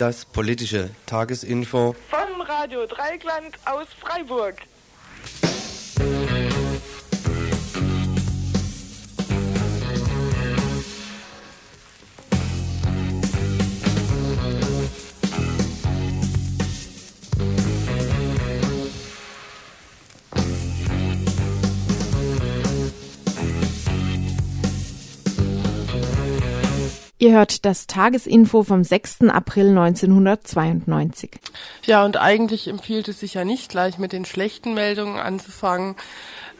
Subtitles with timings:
[0.00, 4.56] das politische Tagesinfo von Radio Dreigland aus Freiburg.
[27.20, 29.28] Ihr hört das Tagesinfo vom 6.
[29.28, 31.32] April 1992.
[31.84, 35.96] Ja, und eigentlich empfiehlt es sich ja nicht gleich mit den schlechten Meldungen anzufangen.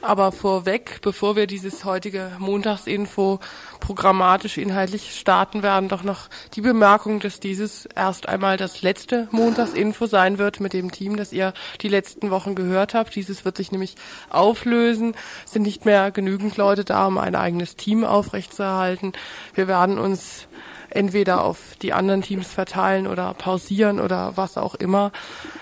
[0.03, 3.39] Aber vorweg, bevor wir dieses heutige Montagsinfo
[3.81, 10.07] programmatisch inhaltlich starten werden, doch noch die Bemerkung, dass dieses erst einmal das letzte Montagsinfo
[10.07, 13.15] sein wird mit dem Team, das ihr die letzten Wochen gehört habt.
[13.15, 13.95] Dieses wird sich nämlich
[14.31, 19.13] auflösen, es sind nicht mehr genügend Leute da, um ein eigenes Team aufrechtzuerhalten.
[19.55, 20.49] Wir werden uns
[20.91, 25.13] entweder auf die anderen Teams verteilen oder pausieren oder was auch immer.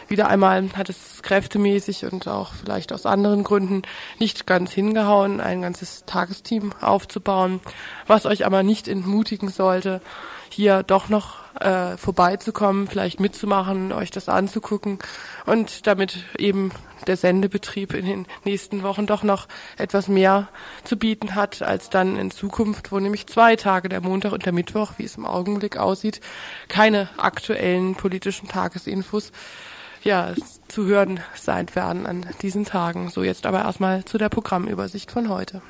[0.08, 3.82] Wieder einmal hat es kräftemäßig und auch vielleicht aus anderen Gründen
[4.18, 7.60] nicht ganz hingehauen, ein ganzes Tagesteam aufzubauen,
[8.06, 10.00] was euch aber nicht entmutigen sollte,
[10.50, 14.98] hier doch noch äh, vorbeizukommen, vielleicht mitzumachen, euch das anzugucken
[15.46, 16.70] und damit eben
[17.06, 20.48] der Sendebetrieb in den nächsten Wochen doch noch etwas mehr
[20.84, 24.52] zu bieten hat als dann in Zukunft, wo nämlich zwei Tage, der Montag und der
[24.52, 26.20] Mittwoch, wie es im Augenblick aussieht,
[26.68, 29.32] keine aktuellen politischen Tagesinfos
[30.02, 30.34] ja,
[30.68, 33.10] zu hören sein werden an diesen Tagen.
[33.10, 35.62] So jetzt aber erstmal zu der Programmübersicht von heute.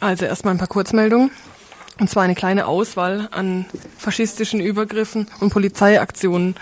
[0.00, 1.30] Also erstmal ein paar Kurzmeldungen.
[1.98, 3.64] Und zwar eine kleine Auswahl an
[3.96, 6.54] faschistischen Übergriffen und Polizeiaktionen.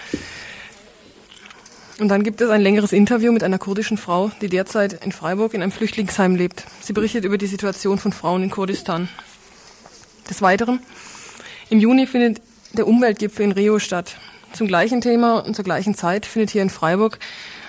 [1.98, 5.54] Und dann gibt es ein längeres Interview mit einer kurdischen Frau, die derzeit in Freiburg
[5.54, 6.64] in einem Flüchtlingsheim lebt.
[6.80, 9.08] Sie berichtet über die Situation von Frauen in Kurdistan.
[10.28, 10.80] Des Weiteren,
[11.70, 12.40] im Juni findet
[12.72, 14.16] der Umweltgipfel in Rio statt.
[14.52, 17.18] Zum gleichen Thema und zur gleichen Zeit findet hier in Freiburg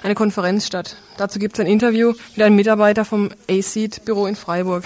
[0.03, 0.97] eine Konferenz statt.
[1.17, 4.85] Dazu gibt es ein Interview mit einem Mitarbeiter vom ACED-Büro in Freiburg.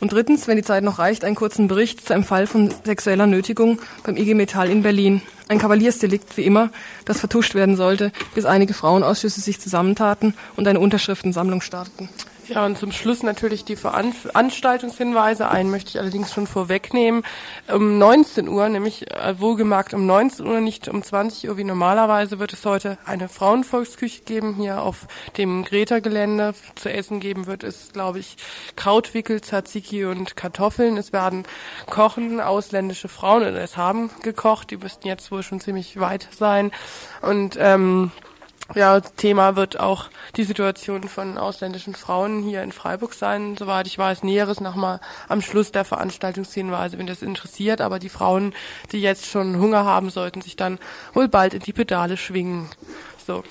[0.00, 3.26] Und drittens, wenn die Zeit noch reicht, einen kurzen Bericht zu einem Fall von sexueller
[3.26, 5.22] Nötigung beim IG Metall in Berlin.
[5.48, 6.70] Ein Kavaliersdelikt, wie immer,
[7.04, 12.08] das vertuscht werden sollte, bis einige Frauenausschüsse sich zusammentaten und eine Unterschriftensammlung starteten.
[12.48, 15.50] Ja, und zum Schluss natürlich die Veranstaltungshinweise.
[15.50, 17.22] Einen möchte ich allerdings schon vorwegnehmen.
[17.70, 22.38] Um 19 Uhr, nämlich äh, wohlgemerkt um 19 Uhr, nicht um 20 Uhr wie normalerweise,
[22.38, 26.54] wird es heute eine Frauenvolksküche geben hier auf dem Greta-Gelände.
[26.74, 28.38] Zu essen geben wird es, glaube ich,
[28.76, 30.96] Krautwickel, Tzatziki und Kartoffeln.
[30.96, 31.44] Es werden
[31.90, 34.70] kochen ausländische Frauen, oder es haben gekocht.
[34.70, 36.70] Die müssten jetzt wohl schon ziemlich weit sein.
[37.20, 38.10] Und ähm,
[38.74, 43.96] ja, Thema wird auch die Situation von ausländischen Frauen hier in Freiburg sein, soweit ich
[43.96, 44.22] weiß.
[44.22, 47.80] Näheres nochmal am Schluss der Veranstaltungshinweise, wenn das interessiert.
[47.80, 48.54] Aber die Frauen,
[48.92, 50.78] die jetzt schon Hunger haben, sollten sich dann
[51.14, 52.68] wohl bald in die Pedale schwingen.
[53.26, 53.42] So.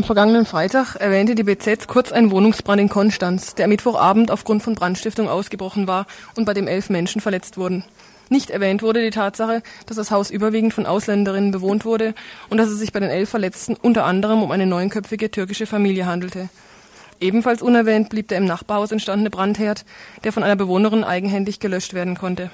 [0.00, 4.62] Am vergangenen Freitag erwähnte die BZ kurz einen Wohnungsbrand in Konstanz, der am Mittwochabend aufgrund
[4.62, 6.06] von Brandstiftung ausgebrochen war
[6.36, 7.84] und bei dem elf Menschen verletzt wurden.
[8.30, 12.14] Nicht erwähnt wurde die Tatsache, dass das Haus überwiegend von Ausländerinnen bewohnt wurde
[12.48, 16.06] und dass es sich bei den elf Verletzten unter anderem um eine neunköpfige türkische Familie
[16.06, 16.48] handelte.
[17.20, 19.84] Ebenfalls unerwähnt blieb der im Nachbarhaus entstandene Brandherd,
[20.24, 22.48] der von einer Bewohnerin eigenhändig gelöscht werden konnte.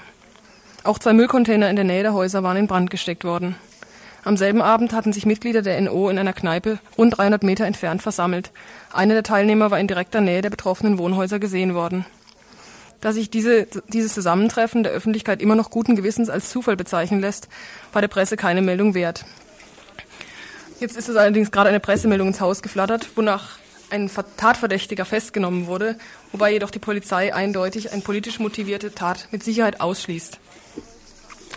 [0.83, 3.55] Auch zwei Müllcontainer in der Nähe der Häuser waren in Brand gesteckt worden.
[4.27, 8.03] Am selben Abend hatten sich Mitglieder der NO in einer Kneipe rund 300 Meter entfernt
[8.03, 8.51] versammelt.
[8.93, 12.05] Einer der Teilnehmer war in direkter Nähe der betroffenen Wohnhäuser gesehen worden.
[13.01, 17.47] Da sich diese, dieses Zusammentreffen der Öffentlichkeit immer noch guten Gewissens als Zufall bezeichnen lässt,
[17.93, 19.25] war der Presse keine Meldung wert.
[20.81, 25.97] Jetzt ist es allerdings gerade eine Pressemeldung ins Haus geflattert, wonach ein Tatverdächtiger festgenommen wurde,
[26.33, 30.41] wobei jedoch die Polizei eindeutig eine politisch motivierte Tat mit Sicherheit ausschließt.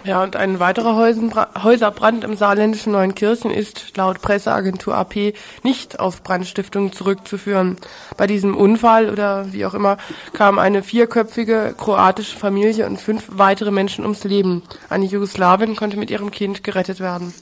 [0.06, 5.34] Ja, und ein weiterer Häuserbrand im saarländischen Neuenkirchen ist laut Presseagentur AP
[5.64, 7.76] nicht auf Brandstiftung zurückzuführen.
[8.16, 9.98] Bei diesem Unfall oder wie auch immer
[10.32, 14.64] kam eine vierköpfige kroatische Familie und fünf weitere Menschen ums Leben.
[14.90, 17.34] Eine Jugoslawin konnte mit ihrem Kind gerettet werden.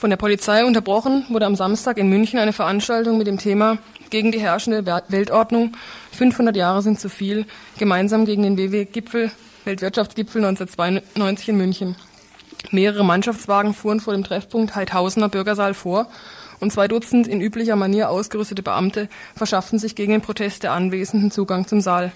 [0.00, 3.76] Von der Polizei unterbrochen wurde am Samstag in München eine Veranstaltung mit dem Thema
[4.08, 5.76] gegen die herrschende Weltordnung.
[6.12, 7.44] 500 Jahre sind zu viel.
[7.76, 9.30] Gemeinsam gegen den WW-Gipfel,
[9.66, 11.96] Weltwirtschaftsgipfel 1992 in München.
[12.70, 16.08] Mehrere Mannschaftswagen fuhren vor dem Treffpunkt Heidhausener Bürgersaal vor
[16.60, 19.06] und zwei Dutzend in üblicher Manier ausgerüstete Beamte
[19.36, 22.10] verschafften sich gegen den Protest der Anwesenden Zugang zum Saal.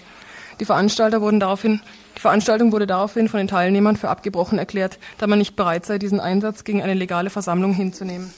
[0.59, 1.81] Die, Veranstalter wurden daraufhin,
[2.15, 5.97] die Veranstaltung wurde daraufhin von den Teilnehmern für abgebrochen erklärt, da man nicht bereit sei,
[5.97, 8.33] diesen Einsatz gegen eine legale Versammlung hinzunehmen.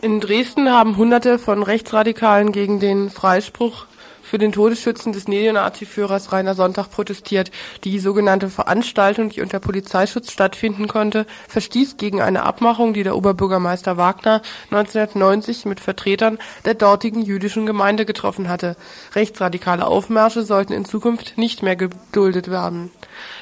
[0.00, 3.86] In Dresden haben Hunderte von Rechtsradikalen gegen den Freispruch
[4.28, 7.50] für den Todesschützen des Neonazi-Führers Rainer Sonntag protestiert.
[7.84, 13.96] Die sogenannte Veranstaltung, die unter Polizeischutz stattfinden konnte, verstieß gegen eine Abmachung, die der Oberbürgermeister
[13.96, 18.76] Wagner 1990 mit Vertretern der dortigen jüdischen Gemeinde getroffen hatte.
[19.14, 22.90] Rechtsradikale Aufmärsche sollten in Zukunft nicht mehr geduldet werden.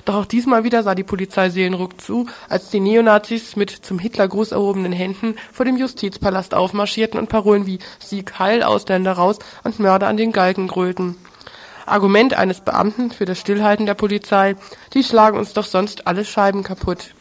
[0.07, 4.53] Doch auch diesmal wieder sah die Polizei Seelenruck zu, als die Neonazis mit zum Hitlergruß
[4.53, 10.07] erhobenen Händen vor dem Justizpalast aufmarschierten und Parolen wie Sieg Heil, Ausländer raus und Mörder
[10.07, 11.17] an den Galgen grölten.
[11.87, 14.55] Argument eines Beamten für das Stillhalten der Polizei,
[14.95, 17.13] die schlagen uns doch sonst alle Scheiben kaputt.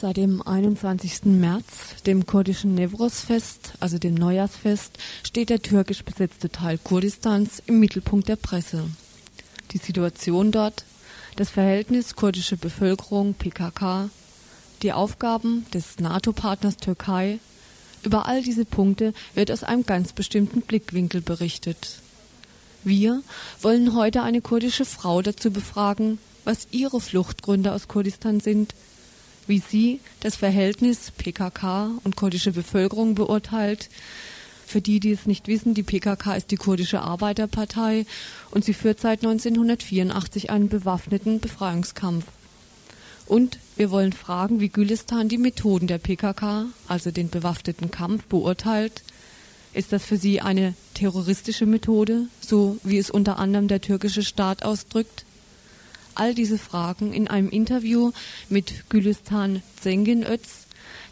[0.00, 1.24] Seit dem 21.
[1.24, 8.26] März, dem kurdischen Nevros-Fest, also dem Neujahrsfest, steht der türkisch besetzte Teil Kurdistans im Mittelpunkt
[8.26, 8.88] der Presse.
[9.72, 10.86] Die Situation dort,
[11.36, 14.08] das Verhältnis kurdische Bevölkerung PKK,
[14.80, 17.38] die Aufgaben des NATO-Partners Türkei,
[18.02, 22.00] über all diese Punkte wird aus einem ganz bestimmten Blickwinkel berichtet.
[22.84, 23.22] Wir
[23.60, 28.72] wollen heute eine kurdische Frau dazu befragen, was ihre Fluchtgründe aus Kurdistan sind
[29.50, 33.90] wie sie das Verhältnis PKK und kurdische Bevölkerung beurteilt.
[34.64, 38.06] Für die, die es nicht wissen, die PKK ist die kurdische Arbeiterpartei
[38.52, 42.26] und sie führt seit 1984 einen bewaffneten Befreiungskampf.
[43.26, 49.02] Und wir wollen fragen, wie Gülistan die Methoden der PKK, also den bewaffneten Kampf, beurteilt.
[49.72, 54.64] Ist das für sie eine terroristische Methode, so wie es unter anderem der türkische Staat
[54.64, 55.24] ausdrückt?
[56.20, 58.12] All diese Fragen in einem Interview
[58.50, 60.66] mit Gülistan Zenginöz.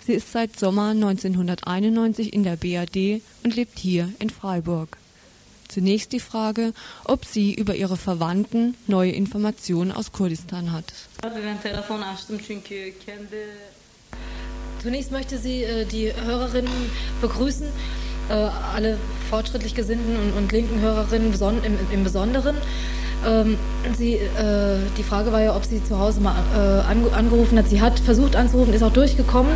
[0.06, 4.99] Sie ist seit Sommer 1991 in der BAD und lebt hier in Freiburg.
[5.66, 6.75] Zunächst die Frage,
[7.05, 10.92] ob sie über ihre Verwandten neue Informationen aus Kurdistan hat.
[14.83, 16.73] Zunächst möchte sie äh, die Hörerinnen
[17.23, 17.66] begrüßen,
[18.28, 18.99] äh, alle
[19.30, 21.33] fortschrittlich gesinnten und, und linken Hörerinnen
[21.64, 22.56] im, im Besonderen.
[23.26, 23.56] Ähm,
[23.96, 27.68] sie, äh, die Frage war ja, ob sie zu Hause mal äh, angerufen hat.
[27.68, 29.52] Sie hat versucht anzurufen, ist auch durchgekommen.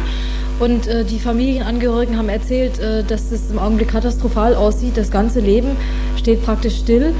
[0.58, 4.96] Und äh, die Familienangehörigen haben erzählt, äh, dass es im Augenblick katastrophal aussieht.
[4.96, 5.76] Das ganze Leben
[6.16, 7.14] steht praktisch still.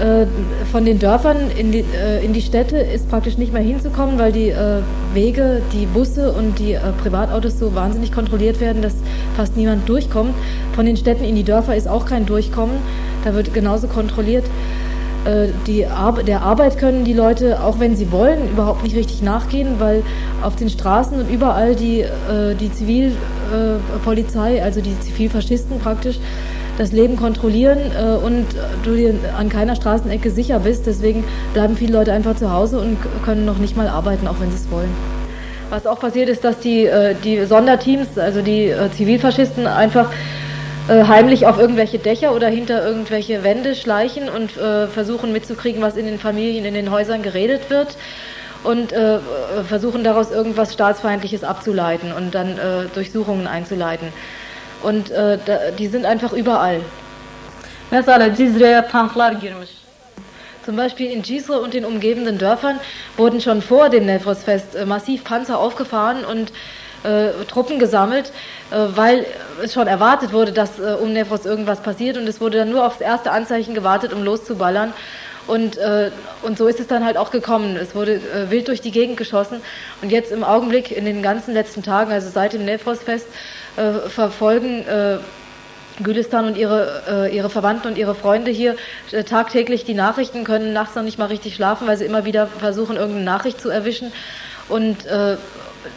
[0.00, 0.26] Äh,
[0.70, 4.30] von den Dörfern in die, äh, in die Städte ist praktisch nicht mehr hinzukommen, weil
[4.32, 4.52] die
[5.14, 8.94] Wege, die Busse und die Privatautos so wahnsinnig kontrolliert werden, dass
[9.36, 10.34] fast niemand durchkommt.
[10.74, 12.76] Von den Städten in die Dörfer ist auch kein Durchkommen.
[13.24, 14.44] Da wird genauso kontrolliert.
[15.28, 19.22] Äh, die Ar der Arbeit können die Leute, auch wenn sie wollen, überhaupt nicht richtig
[19.22, 20.02] nachgehen, weil
[20.42, 26.18] auf den Straßen und überall die, äh, die Zivilpolizei, also die Zivilfaschisten praktisch,
[26.78, 28.46] das Leben kontrollieren äh, und
[28.84, 30.86] du dir an keiner Straßenecke sicher bist.
[30.86, 34.50] Deswegen bleiben viele Leute einfach zu Hause und können noch nicht mal arbeiten, auch wenn
[34.50, 34.90] sie es wollen.
[35.70, 36.88] Was auch passiert ist, dass die,
[37.24, 40.08] die Sonderteams, also die Zivilfaschisten, einfach
[40.88, 45.96] äh, heimlich auf irgendwelche Dächer oder hinter irgendwelche Wände schleichen und äh, versuchen mitzukriegen, was
[45.96, 47.96] in den Familien, in den Häusern geredet wird
[48.64, 49.18] und äh,
[49.66, 54.08] versuchen daraus irgendwas Staatsfeindliches abzuleiten und dann äh, Durchsuchungen einzuleiten.
[54.82, 55.38] Und äh,
[55.78, 56.80] die sind einfach überall.
[60.64, 62.78] Zum Beispiel in Gisre und den umgebenden Dörfern
[63.16, 66.52] wurden schon vor dem Nevros-Fest äh, massiv Panzer aufgefahren und
[67.04, 68.32] äh, Truppen gesammelt,
[68.70, 69.26] äh, weil
[69.62, 72.86] es schon erwartet wurde, dass äh, um Nevros irgendwas passiert und es wurde dann nur
[72.86, 74.92] aufs erste Anzeichen gewartet, um loszuballern.
[75.46, 76.10] Und, äh,
[76.42, 77.76] und so ist es dann halt auch gekommen.
[77.76, 79.62] Es wurde äh, wild durch die Gegend geschossen.
[80.02, 83.26] Und jetzt im Augenblick, in den ganzen letzten Tagen, also seit dem Nevros-Fest,
[83.76, 84.84] äh, verfolgen
[86.02, 88.76] Gülistan und ihre, äh, ihre Verwandten und ihre Freunde hier
[89.12, 92.46] äh, tagtäglich die Nachrichten, können nachts noch nicht mal richtig schlafen, weil sie immer wieder
[92.46, 94.12] versuchen, irgendeine Nachricht zu erwischen
[94.68, 95.06] und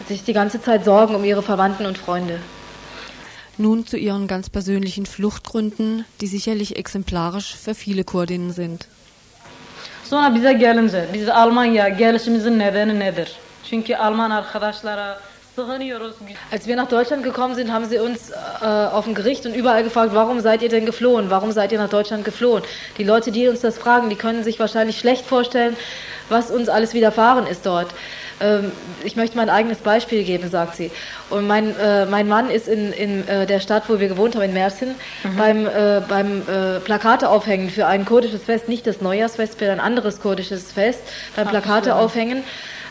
[0.07, 2.39] sich die ganze Zeit sorgen um ihre Verwandten und Freunde.
[3.57, 8.87] Nun zu ihren ganz persönlichen Fluchtgründen, die sicherlich exemplarisch für viele Kurdinnen sind.
[10.03, 13.31] Sonra bize gelince, biz Almanya gelişimizin nedeni nedir?
[13.69, 15.19] Çünkü Alman arkadaşlara
[15.55, 16.15] sığınıyoruz.
[16.51, 19.83] Als wir nach Deutschland gekommen sind, haben sie uns äh, auf dem Gericht und überall
[19.83, 21.29] gefragt, warum seid ihr denn geflohen?
[21.29, 22.63] Warum seid ihr nach Deutschland geflohen?
[22.97, 25.75] Die Leute, die uns das fragen, die können sich wahrscheinlich schlecht vorstellen,
[26.29, 27.87] was uns alles widerfahren ist dort.
[28.41, 28.71] Ähm,
[29.03, 30.91] ich möchte mein eigenes Beispiel geben, sagt sie.
[31.31, 34.43] Und mein, äh, mein Mann ist in, in äh, der Stadt, wo wir gewohnt haben,
[34.43, 34.95] in Mersin,
[35.37, 39.79] beim, äh, beim äh, Plakate aufhängen für ein kurdisches Fest, nicht das Neujahrsfest, für ein
[39.79, 41.01] anderes kurdisches Fest,
[41.35, 42.43] beim Plakate aufhängen,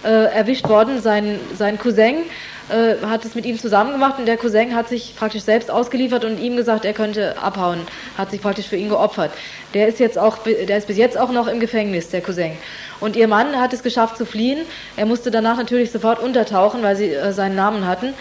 [0.04, 1.02] äh, erwischt worden.
[1.02, 2.24] Sein, sein Cousin
[2.70, 6.24] äh, hat es mit ihm zusammen gemacht und der Cousin hat sich praktisch selbst ausgeliefert
[6.24, 7.80] und ihm gesagt, er könnte abhauen,
[8.16, 9.32] hat sich praktisch für ihn geopfert.
[9.74, 12.52] Der ist jetzt auch, der ist bis jetzt auch noch im Gefängnis, der Cousin.
[13.00, 14.60] Und ihr Mann hat es geschafft zu fliehen.
[14.96, 18.14] Er musste danach natürlich sofort untertauchen, weil sie seinen Namen hatten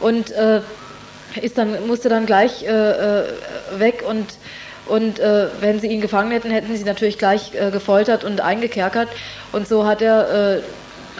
[0.00, 0.60] und äh,
[1.40, 3.24] ist dann musste dann gleich äh, äh,
[3.78, 4.26] weg und
[4.86, 9.08] und äh, wenn sie ihn gefangen hätten, hätten sie natürlich gleich äh, gefoltert und eingekerkert.
[9.52, 10.62] Und so hat er, äh,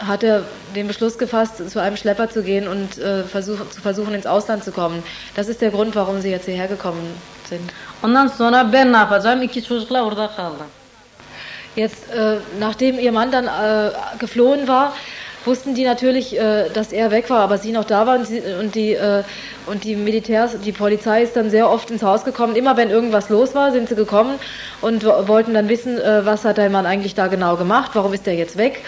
[0.05, 4.13] hat er den Beschluss gefasst, zu einem Schlepper zu gehen und äh, versuch, zu versuchen,
[4.13, 5.03] ins Ausland zu kommen.
[5.35, 7.13] Das ist der Grund, warum sie jetzt hierher gekommen
[7.49, 7.71] sind.
[8.03, 9.41] Ondan sonra ben ne yapacağım?
[9.41, 10.67] İki çocukla orada kaldım.
[11.75, 13.49] Jetzt, äh, nachdem ihr Mann dann
[14.19, 14.93] geflohen war,
[15.45, 18.41] wussten die natürlich, äh, dass er weg war, aber sie noch da waren und, sie,
[18.59, 19.23] und die äh,
[19.65, 22.55] und die Militärs, die Polizei ist dann sehr oft ins Haus gekommen.
[22.55, 24.35] Immer wenn irgendwas los war, sind sie gekommen
[24.81, 28.13] und wo- wollten dann wissen, äh, was hat der Mann eigentlich da genau gemacht, warum
[28.13, 28.81] ist der jetzt weg.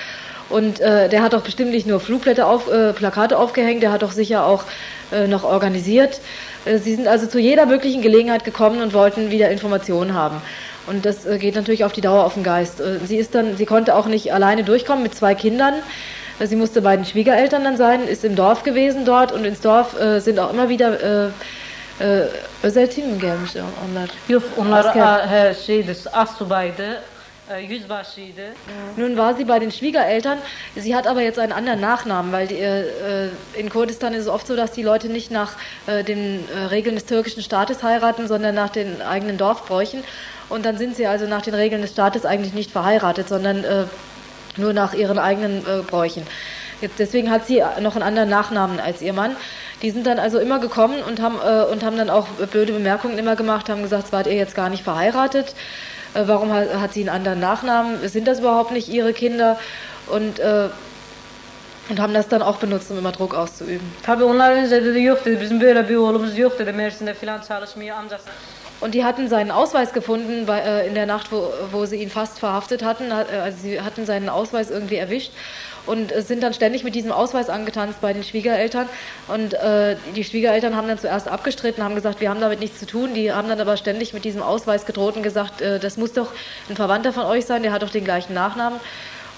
[0.49, 4.01] Und äh, der hat doch bestimmt nicht nur Flugblätter auf, äh, Plakate aufgehängt, der hat
[4.01, 4.63] doch sicher auch
[5.11, 6.21] äh, noch organisiert.
[6.65, 10.41] Sie sind also zu jeder möglichen Gelegenheit gekommen und wollten wieder Informationen haben.
[10.87, 12.81] Und das geht natürlich auf die Dauer auf den Geist.
[13.05, 15.75] Sie ist dann, sie konnte auch nicht alleine durchkommen mit zwei Kindern.
[16.41, 19.99] Sie musste bei den Schwiegereltern dann sein, ist im Dorf gewesen dort und ins Dorf
[19.99, 21.29] äh, sind auch immer wieder äh,
[22.63, 24.09] özel tim mi gelmiş onlar?
[24.27, 25.53] Yok onlar Asker.
[25.53, 27.01] şeydi, astsubaydı.
[28.95, 30.37] Nun war sie bei den Schwiegereltern.
[30.75, 34.27] Sie hat aber jetzt einen anderen Nachnamen, weil die, äh, äh, in Kurdistan ist es
[34.27, 35.53] oft so, dass die Leute nicht nach
[35.87, 40.03] äh, den äh, Regeln des türkischen Staates heiraten, sondern nach den eigenen Dorfbräuchen.
[40.49, 43.85] Und dann sind sie also nach den Regeln des Staates eigentlich nicht verheiratet, sondern äh,
[44.59, 46.25] nur nach ihren eigenen äh, Bräuchen.
[46.97, 49.35] Deswegen hat sie noch einen anderen Nachnamen als ihr Mann.
[49.81, 53.17] Die sind dann also immer gekommen und haben, äh, und haben dann auch blöde Bemerkungen
[53.17, 55.55] immer gemacht, haben gesagt, wart ihr jetzt gar nicht verheiratet?
[56.13, 58.07] Äh, warum hat, hat sie einen anderen Nachnamen?
[58.07, 59.57] Sind das überhaupt nicht ihre Kinder?
[60.07, 60.69] Und, äh,
[61.89, 63.93] und haben das dann auch benutzt, um immer Druck auszuüben.
[64.03, 67.97] Tabii onlar önce dedi yok dedi bizim böyle bir oğlumuz yok dedi Mersin'de filan çalışmıyor
[67.97, 68.29] amcası.
[68.81, 72.09] Und die hatten seinen Ausweis gefunden bei, äh, in der Nacht, wo, wo sie ihn
[72.09, 73.13] fast verhaftet hatten.
[73.13, 75.31] Hat- äh, Also sie hatten seinen Ausweis irgendwie erwischt
[75.85, 78.87] und äh, sind dann ständig mit diesem Ausweis angetanzt bei den Schwiegereltern.
[79.27, 82.85] Und äh, die Schwiegereltern haben dann zuerst abgestritten, haben gesagt, wir haben damit nichts zu
[82.85, 83.13] tun.
[83.13, 86.31] Die haben dann aber ständig mit diesem Ausweis gedroht und gesagt, äh, das muss doch
[86.69, 88.79] ein Verwandter von euch sein, der hat doch den gleichen Nachnamen.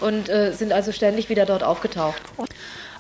[0.02, 2.22] Und äh, sind also ständig wieder dort aufgetaucht.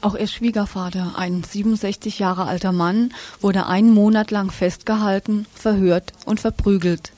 [0.01, 6.39] Auch ihr Schwiegervater, ein 67 Jahre alter Mann, wurde einen Monat lang festgehalten, verhört und
[6.39, 7.11] verprügelt.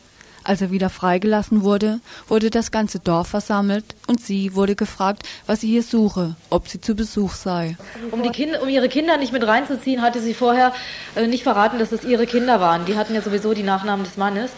[0.43, 5.61] Als er wieder freigelassen wurde, wurde das ganze Dorf versammelt und sie wurde gefragt, was
[5.61, 7.77] sie hier suche, ob sie zu Besuch sei.
[8.11, 10.73] Um, die Kinder, um ihre Kinder nicht mit reinzuziehen, hatte sie vorher
[11.15, 12.85] äh, nicht verraten, dass es ihre Kinder waren.
[12.85, 14.51] Die hatten ja sowieso die Nachnamen des Mannes.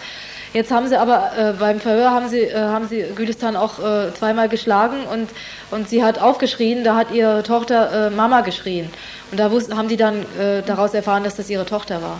[0.56, 4.14] Jetzt haben sie aber äh, beim Verhör haben sie, äh, haben sie Gülistan auch äh,
[4.14, 5.30] zweimal geschlagen und,
[5.70, 8.90] und sie hat aufgeschrien, da hat ihre Tochter äh, Mama geschrien.
[9.32, 12.20] Und da wussten, haben die dann äh, daraus erfahren, dass das ihre Tochter war.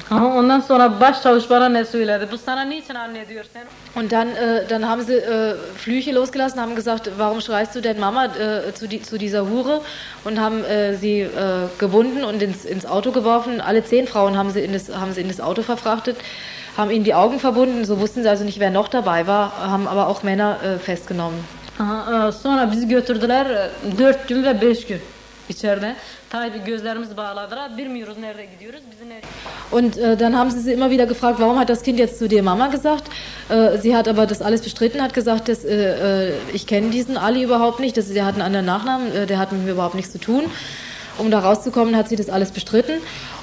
[3.94, 5.22] Und dann, äh, dann haben sie
[5.78, 8.28] Flüche losgelassen, haben gesagt, warum schreist du denn Mama
[8.74, 9.80] zu, die, zu dieser Hure?
[10.26, 10.64] Und haben
[11.00, 11.30] sie
[11.78, 13.62] gebunden und ins, ins Auto geworfen.
[13.62, 16.18] Alle zehn Frauen haben sie, in das, haben sie in das Auto verfrachtet,
[16.78, 17.86] haben ihnen die Augen verbunden.
[17.86, 21.40] So wussten sie also nicht, wer noch dabei war, haben aber auch Männer äh, festgenommen.
[21.80, 25.02] Aha, e, sonra bizi götürdüler e, dört gün ve beş gün.
[25.50, 25.96] içeride.
[26.30, 27.78] Tabii gözlerimiz bağladılar.
[27.78, 28.82] Bilmiyoruz nereye gidiyoruz.
[28.92, 29.22] Bizi nereye
[29.72, 32.28] Und äh, dann haben sie sie immer wieder gefragt, warum hat das Kind jetzt zu
[32.28, 33.04] dir Mama gesagt?
[33.50, 37.18] Äh, sie hat aber das alles bestritten, hat gesagt, dass, äh, äh, ich kenne diesen
[37.18, 39.96] Ali überhaupt nicht, dass, der hat einen anderen Nachnamen, äh, der hat mit mir überhaupt
[39.96, 40.44] nichts zu tun.
[41.18, 42.96] Um da rauszukommen, hat sie das alles bestritten.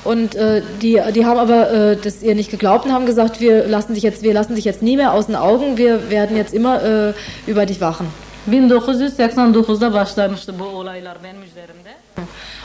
[0.04, 3.66] Und äh, die, die haben aber äh, das ihr nicht geglaubt und haben gesagt, wir
[3.66, 6.52] lassen dich jetzt, wir lassen dich jetzt nie mehr aus den Augen, wir werden jetzt
[6.52, 7.12] immer äh,
[7.46, 8.06] über dich wachen.
[8.50, 11.90] 1989'da başlamıştı bu olaylar benim üzerimde.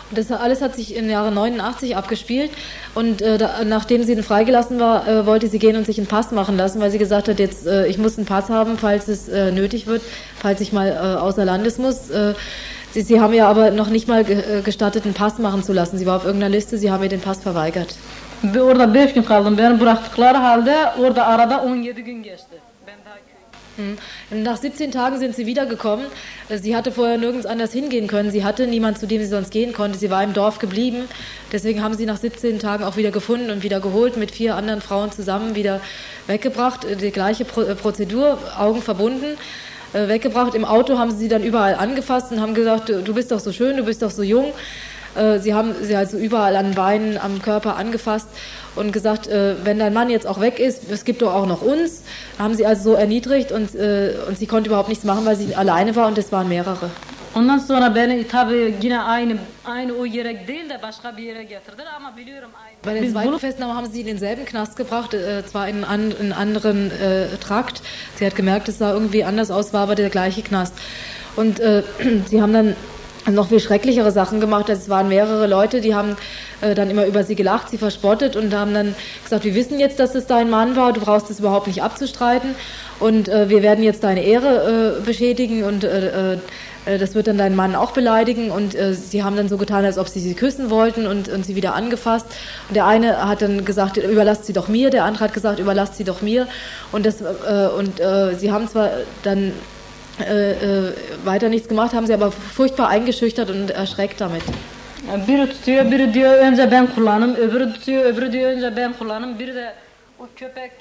[0.09, 2.51] Und das alles hat sich im Jahre 89 abgespielt.
[2.95, 6.07] Und äh, da, nachdem sie dann freigelassen war, äh, wollte sie gehen und sich einen
[6.07, 9.07] Pass machen lassen, weil sie gesagt hat, jetzt äh, ich muss einen Pass haben, falls
[9.07, 10.01] es äh, nötig wird,
[10.39, 12.09] falls ich mal äh, außer Landes muss.
[12.97, 15.99] Sie, sie haben ihr aber noch nicht mal äh, gestattet, einen Pass machen zu lassen.
[15.99, 17.93] Sie war auf irgendeiner Liste, sie haben ihr den Pass verweigert.
[18.41, 19.57] Ve orada 5 gün kaldım.
[19.57, 22.57] Beni bıraktıkları halde orada arada 17 gün geçti.
[22.87, 23.85] Ben daha köy.
[23.85, 24.43] Mhm.
[24.43, 26.07] Nach 17 Tagen sind sie wiedergekommen.
[26.49, 28.31] Äh, Sie hatte vorher nirgends anders hingehen können.
[28.31, 29.99] Sie hatte niemand, zu dem sie sonst gehen konnte.
[29.99, 31.07] Sie war im Dorf geblieben.
[31.51, 34.81] Deswegen haben sie nach 17 Tagen auch wieder gefunden und wieder geholt, mit vier anderen
[34.81, 35.81] Frauen zusammen wieder
[36.25, 36.83] weggebracht.
[36.83, 39.37] Äh, Die gleiche Pro Prozedur, Augen verbunden,
[39.97, 40.55] äh, weggebracht.
[40.55, 43.51] Im Auto haben sie sie dann überall angefasst und haben gesagt, du bist doch so
[43.51, 44.53] schön, du bist doch so jung.
[45.15, 48.27] Äh, Sie haben sie also überall an Beinen, am Körper angefasst
[48.75, 51.61] und gesagt, äh, wenn dein Mann jetzt auch weg ist, es gibt doch auch noch
[51.61, 52.03] uns.
[52.37, 55.95] Haben sie also so erniedrigt und, und sie konnte überhaupt nichts machen, weil sie alleine
[55.95, 56.91] war und es waren mehrere.
[57.37, 59.33] Ondan sonra beni tabii yine aynı
[59.65, 62.95] aynı o yere değil de başka bir yere getirdiler ama biliyorum aynı.
[62.95, 66.11] Bei den zweiten Festnahme haben sie in denselben Knast gebracht, äh, zwar in einen an,
[66.11, 67.81] in einen anderen äh, Trakt.
[68.15, 70.73] Sie hat gemerkt, es sah irgendwie anders aus, war aber der gleiche Knast.
[71.35, 71.83] Und äh,
[72.29, 72.75] sie haben dann
[73.35, 74.69] noch viel schrecklichere Sachen gemacht.
[74.69, 76.15] Es waren mehrere Leute, die haben
[76.61, 79.99] äh, dann immer über sie gelacht, sie verspottet und haben dann gesagt, wir wissen jetzt,
[79.99, 82.55] dass es dein Mann war, du brauchst es überhaupt nicht abzustreiten
[82.99, 86.37] und äh, wir werden jetzt deine Ehre äh, beschädigen und äh, äh,
[86.97, 89.97] das wird dann deinen Mann auch beleidigen und äh, sie haben dann so getan, als
[89.97, 92.27] ob sie sie küssen wollten und, und sie wieder angefasst.
[92.69, 95.95] Und der eine hat dann gesagt, überlasst sie doch mir, der andere hat gesagt, überlasst
[95.97, 96.47] sie doch mir.
[96.91, 98.89] Und, das, äh, und äh, sie haben zwar
[99.23, 99.51] dann
[100.19, 100.93] äh, äh,
[101.25, 104.43] weiter nichts gemacht, haben sie aber furchtbar eingeschüchtert und erschreckt damit.
[105.27, 109.55] Biri tutuyor, biri diyor önce ben kullanım, öbürü tutuyor, öbürü diyor önce ben kullanım, biri
[109.55, 109.73] de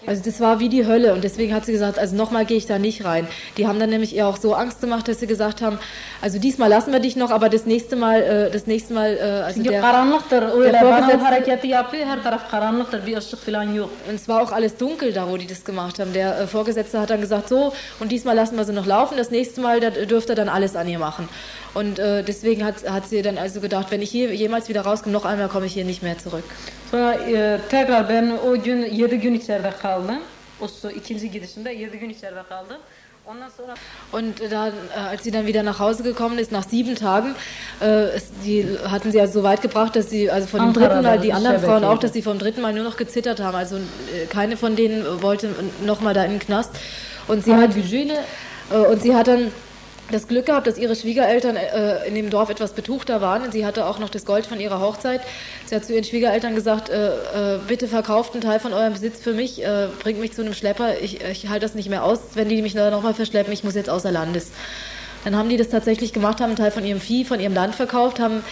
[0.08, 2.66] Also das war wie die Hölle und deswegen hat sie gesagt, also nochmal gehe ich
[2.66, 3.28] da nicht rein.
[3.58, 5.78] Die haben dann nämlich ihr auch so Angst gemacht, dass sie gesagt haben,
[6.22, 9.20] also diesmal lassen wir dich noch, aber das nächste Mal, äh, das nächste Mal, äh,
[9.20, 9.82] also der, der.
[14.08, 16.12] Und es war auch alles dunkel da, wo die das gemacht haben.
[16.14, 19.30] Der äh, Vorgesetzte hat dann gesagt, so, und diesmal lassen wir sie noch laufen, das
[19.30, 21.28] nächste Mal da dürft ihr dann alles an ihr machen.
[21.76, 25.12] Und äh, deswegen hat, hat sie dann also gedacht, wenn ich hier jemals wieder rauskomme,
[25.12, 26.44] noch einmal komme ich hier nicht mehr zurück.
[26.90, 30.18] Sonra e, tekrar ben o gün 7 gün içeride kaldım.
[30.60, 32.76] O su, ikinci gidişimde 7 gün içeride kaldım.
[33.26, 33.74] Ondan sonra
[34.12, 37.34] Und dann, äh, als sie dann wieder nach Hause gekommen ist, nach sieben Tagen,
[37.80, 41.16] äh, die hatten sie also so weit gebracht, dass sie, also von dem dritten Mal,
[41.16, 43.56] da, die anderen Frauen auch, dass sie vom dritten Mal nur noch gezittert haben.
[43.56, 45.48] Also äh, keine von denen wollte
[45.84, 46.70] nochmal da in den Knast.
[47.28, 49.50] Und sie hat äh, und sie hat dann
[50.10, 53.50] das Glück gehabt, dass ihre Schwiegereltern äh, in dem Dorf etwas betuchter waren.
[53.50, 55.20] Sie hatte auch noch das Gold von ihrer Hochzeit.
[55.66, 59.20] Sie hat zu ihren Schwiegereltern gesagt, äh, äh, bitte verkauft einen Teil von eurem Besitz
[59.20, 61.00] für mich, äh, bringt mich zu einem Schlepper.
[61.00, 63.52] Ich, ich halte das nicht mehr aus, wenn die mich nochmal verschleppen.
[63.52, 64.52] Ich muss jetzt außer Landes.
[65.24, 67.74] Dann haben die das tatsächlich gemacht, haben einen Teil von ihrem Vieh, von ihrem Land
[67.74, 68.44] verkauft, haben,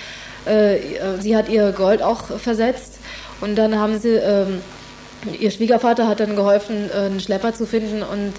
[0.45, 0.79] äh,
[1.21, 2.99] sie hat ihr Gold auch versetzt
[3.41, 4.61] und dann haben sie, ähm,
[5.39, 8.33] ihr Schwiegervater hat dann geholfen, äh, einen Schlepper zu finden und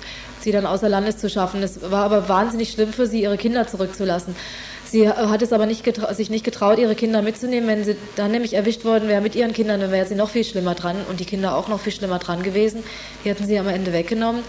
[0.45, 1.62] sie dann außer Landes zu schaffen.
[1.62, 4.36] Es war aber wahnsinnig schlimm für sie, ihre Kinder zurückzulassen.
[4.86, 7.67] Sie hat es aber nicht sich nicht getraut, ihre Kinder mitzunehmen.
[7.67, 10.45] Wenn sie dann nämlich erwischt worden wäre mit ihren Kindern, dann wäre sie noch viel
[10.45, 12.84] schlimmer dran und die Kinder auch noch viel schlimmer dran gewesen.
[13.23, 14.43] Die hätten sie am Ende weggenommen.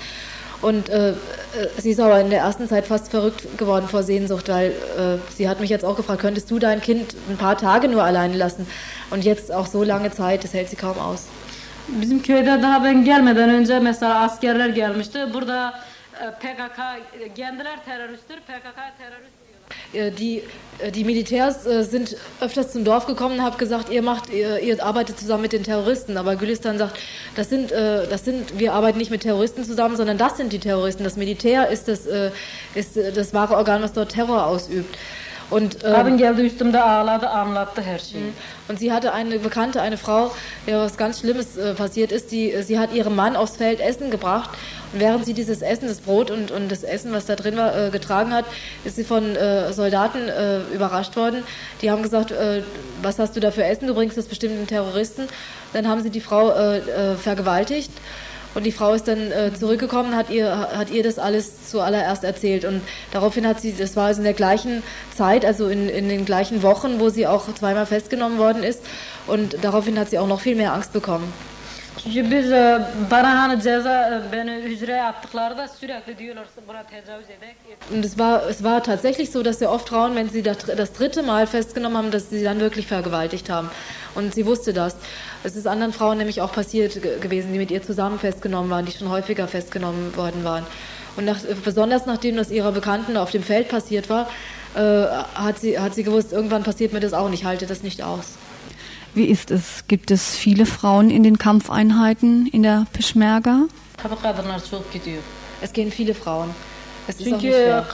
[0.63, 1.15] Und äh, äh,
[1.79, 5.49] sie ist aber in der ersten Zeit fast verrückt geworden vor Sehnsucht, weil äh, sie
[5.49, 8.67] hat mich jetzt auch gefragt, könntest du dein Kind ein paar Tage nur alleine lassen?
[9.11, 11.25] Und jetzt auch so lange Zeit, das hält sie kaum aus.
[11.89, 15.19] Bizim köyde daha ben gelmeden önce mesela askerler gelmişti.
[15.35, 15.75] Burada
[16.21, 16.79] e, PKK
[17.35, 18.37] kendiler teröristtir.
[18.37, 19.37] PKK terörist.
[19.93, 20.43] Äh, Die,
[20.79, 24.61] äh, die Militärs äh, sind öfters zum Dorf gekommen und haben gesagt, ihr macht, ihr,
[24.61, 26.17] ihr arbeitet zusammen mit den Terroristen.
[26.17, 26.99] Aber Gülistan sagt,
[27.35, 31.05] das sind, das sind, wir arbeiten nicht mit Terroristen zusammen, sondern das sind die Terroristen.
[31.05, 32.07] Das Militär ist das,
[32.75, 34.97] ist das wahre Organ, was dort Terror ausübt.
[35.51, 38.33] Und, ähm, Kadın geldi üstümde ağladı anlattı her şeyi.
[38.69, 40.31] Und sie hatte eine Bekannte, eine Frau,
[40.67, 42.31] der was ganz Schlimmes äh, passiert ist.
[42.31, 44.51] Die, sie hat ihrem Mann aufs Feld Essen gebracht.
[44.93, 47.77] Und während sie dieses Essen, das Brot und, und das Essen, was da drin war,
[47.77, 48.45] äh, getragen hat,
[48.85, 51.45] ist sie von äh, Soldaten äh, überrascht worden.
[51.81, 52.63] Die haben gesagt, äh,
[53.03, 53.87] was hast du da für Essen?
[53.87, 55.29] Du bringst das bestimmt einen Terroristen.
[55.73, 57.91] Dann haben sie die Frau äh, vergewaltigt
[58.57, 62.65] Und die Frau ist dann äh, zurückgekommen, hat ihr, hat ihr das alles zuallererst erzählt.
[62.65, 62.81] Und
[63.13, 64.83] daraufhin hat sie, das war also in der gleichen
[65.15, 68.81] Zeit, also in, in den gleichen Wochen, wo sie auch zweimal festgenommen worden ist.
[69.27, 71.31] Und daraufhin hat sie auch noch viel mehr Angst bekommen.
[72.07, 77.57] Biz e, bana hani ceza e, beni hücreye attıklarında sürekli diyorlar buna tecavüz edek.
[78.05, 80.59] Es war, es war tatsächlich so, dass sehr oft Frauen, wenn sie das,
[80.93, 83.71] dritte Mal festgenommen haben, dass sie dann wirklich vergewaltigt haben.
[84.15, 84.97] Und sie wusste das.
[85.45, 88.87] Es ist anderen Frauen nämlich auch passiert ge- gewesen, die mit ihr zusammen festgenommen waren,
[88.87, 90.65] die schon häufiger festgenommen worden waren.
[91.17, 94.29] Und nach, besonders nachdem das ihrer Bekannten auf dem Feld passiert war,
[94.77, 97.83] äh, hat, sie, hat sie gewusst, irgendwann passiert mir das auch und ich halte das
[97.83, 98.35] nicht aus.
[99.17, 99.85] Wie ist es?
[99.89, 102.85] Gibt es viele Frauen in den Kampfeinheiten in der
[104.93, 105.23] gidiyor.
[105.63, 106.55] Es gehen viele Frauen.
[107.09, 107.87] Es ist auch nicht schwer.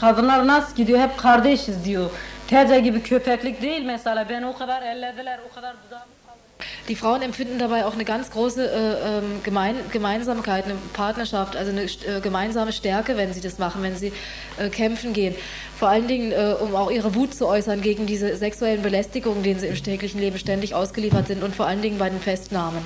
[6.89, 11.71] Die Frauen empfinden dabei auch eine ganz große äh, ähm, Gemein Gemeinsamkeit, eine Partnerschaft, also
[11.71, 14.13] eine äh, gemeinsame Stärke, wenn sie das machen, wenn sie
[14.59, 15.35] äh, kämpfen gehen.
[15.79, 19.61] Vor allen Dingen, äh, um auch ihre Wut zu äußern gegen diese sexuellen Belästigungen, denen
[19.61, 22.79] sie im täglichen Leben ständig ausgeliefert sind und vor allen Dingen bei den Festnahmen.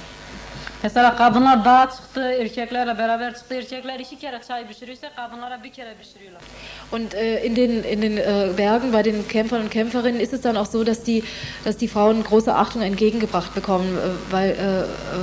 [0.82, 3.54] Mesela kadınlar dağa çıktı, erkeklerle beraber çıktı.
[3.54, 6.42] Erkekler iki kere çay pişiriyorsa kadınlara bir kere pişiriyorlar.
[6.92, 10.42] Und äh, in den, in den äh, Bergen bei den Kämpfern und Kämpferinnen ist es
[10.42, 11.22] dann auch so, dass die,
[11.64, 14.50] dass die Frauen große Achtung entgegengebracht bekommen, äh, weil,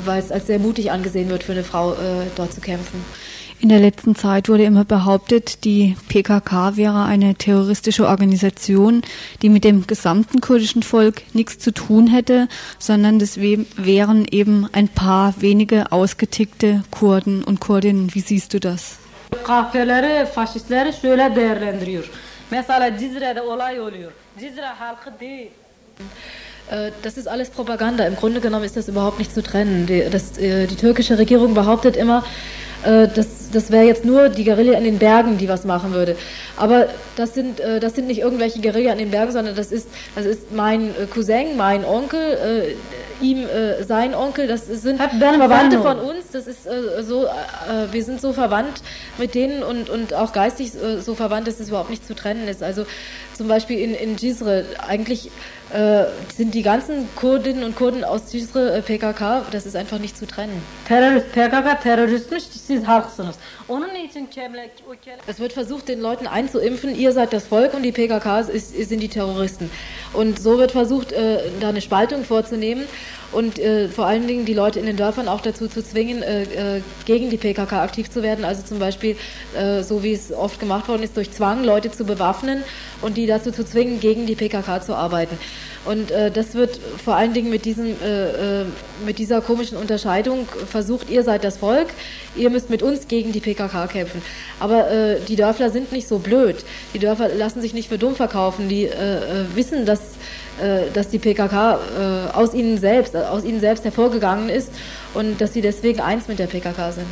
[0.07, 3.03] äh, es als sehr mutig angesehen wird für eine Frau, äh, dort zu kämpfen.
[3.63, 9.04] In der letzten Zeit wurde immer behauptet, die PKK wäre eine terroristische Organisation,
[9.41, 14.89] die mit dem gesamten kurdischen Volk nichts zu tun hätte, sondern das wären eben ein
[14.89, 18.13] paar wenige ausgetickte Kurden und Kurdinnen.
[18.13, 18.97] Wie siehst du das?
[19.45, 22.04] Kahpeleri, faşistleri şöyle değerlendiriyor.
[22.52, 24.12] Mesela Cizre'de olay oluyor.
[24.39, 25.47] Cizre halkı değil.
[26.71, 28.08] Äh, Das ist alles Propaganda.
[28.08, 29.88] Im Grunde genommen ist das überhaupt nicht zu trennen.
[29.88, 32.23] Die, das, äh, die türkische Regierung behauptet immer,
[32.83, 36.15] äh, das, das wäre jetzt nur die Guerilla in den Bergen, die was machen würde.
[36.57, 39.87] Aber das sind, äh, das sind nicht irgendwelche Guerilla in den Bergen, sondern das ist,
[40.15, 42.75] das ist mein äh, Cousin, mein Onkel, äh,
[43.23, 43.45] ihm
[43.87, 44.47] sein Onkel.
[44.47, 46.31] Das sind Verwandte von uns.
[46.33, 46.67] Das ist
[47.03, 47.25] so,
[47.91, 48.81] wir sind so verwandt
[49.17, 52.61] mit denen und, und auch geistig so verwandt, dass es überhaupt nicht zu trennen ist.
[52.61, 52.85] Also
[53.37, 55.31] zum Beispiel in, in Cizre, eigentlich
[55.73, 56.05] äh,
[56.36, 60.25] sind die ganzen Kurdinnen und Kurden aus Cizre äh, PKK, das ist einfach nicht zu
[60.25, 60.62] trennen.
[60.88, 63.36] Terörist, PKK teröristmiş, siz halksınız.
[63.67, 64.27] Onun için.
[65.27, 68.99] Es wird versucht, den Leuten einzuimpfen, ihr seid das Volk und die PKK ist, sind
[68.99, 69.69] die Terroristen.
[70.13, 72.86] Und so wird versucht, äh, da eine Spaltung vorzunehmen
[73.33, 76.43] und äh, vor allen Dingen die Leute in den Dörfern auch dazu zu zwingen, äh,
[76.77, 78.45] äh, gegen die PKK aktiv zu werden.
[78.45, 79.15] Also zum Beispiel,
[79.57, 82.63] äh, so wie es oft gemacht worden ist, durch Zwang Leute zu bewaffnen
[83.01, 85.37] und die dazu zu zwingen, gegen die PKK zu arbeiten.
[85.85, 88.63] Und äh, das wird vor allen Dingen mit, diesem, äh,
[89.05, 91.87] mit dieser komischen Unterscheidung versucht, ihr seid das Volk,
[92.35, 94.21] ihr müsst mit uns gegen die PKK kämpfen.
[94.59, 94.87] Aber
[95.27, 96.63] die Dörfler sind nicht so blöd.
[96.93, 98.69] Die Dörfer lassen sich nicht für dumm verkaufen.
[98.69, 98.89] Die
[99.53, 99.99] wissen, dass,
[100.93, 104.71] dass die PKK äh, aus ihnen selbst, aus ihnen selbst hervorgegangen ist
[105.13, 107.07] und dass sie deswegen eins mit der PKK sind.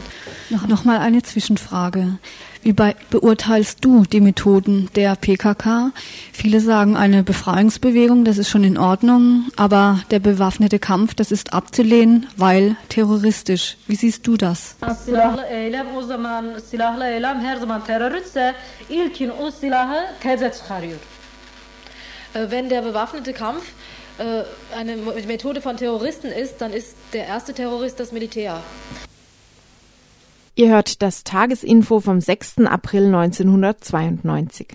[0.49, 2.19] Noch, noch mal eine Zwischenfrage.
[2.63, 5.91] Wie bei, beurteilst du die Methoden der PKK?
[6.31, 11.53] Viele sagen, eine Befreiungsbewegung, das ist schon in Ordnung, aber der bewaffnete Kampf, das ist
[11.53, 13.77] abzulehnen, weil terroristisch.
[13.87, 14.75] Wie siehst du das?
[15.05, 18.53] Silahlı eylem o zaman silahlı eylem her zaman teröristse
[18.89, 20.99] ilkin o silahı teze çıkarıyor.
[22.33, 23.63] Äh, wenn der bewaffnete Kampf
[24.17, 24.43] äh,
[24.75, 28.61] eine Methode von Terroristen ist, dann ist der erste Terrorist das Militär.
[30.55, 32.59] Ihr hört das Tagesinfo vom 6.
[32.65, 34.67] April 1992.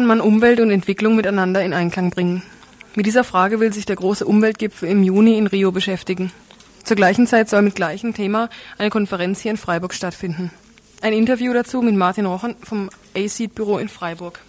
[0.00, 2.42] kann man Umwelt und Entwicklung miteinander in Einklang bringen?
[2.94, 6.32] Mit dieser Frage will sich der große Umweltgipfel im Juni in Rio beschäftigen.
[6.84, 10.52] Zur gleichen Zeit soll mit gleichem Thema eine Konferenz hier in Freiburg stattfinden.
[11.02, 14.40] Ein Interview dazu mit Martin Rochen vom ACID-Büro in Freiburg.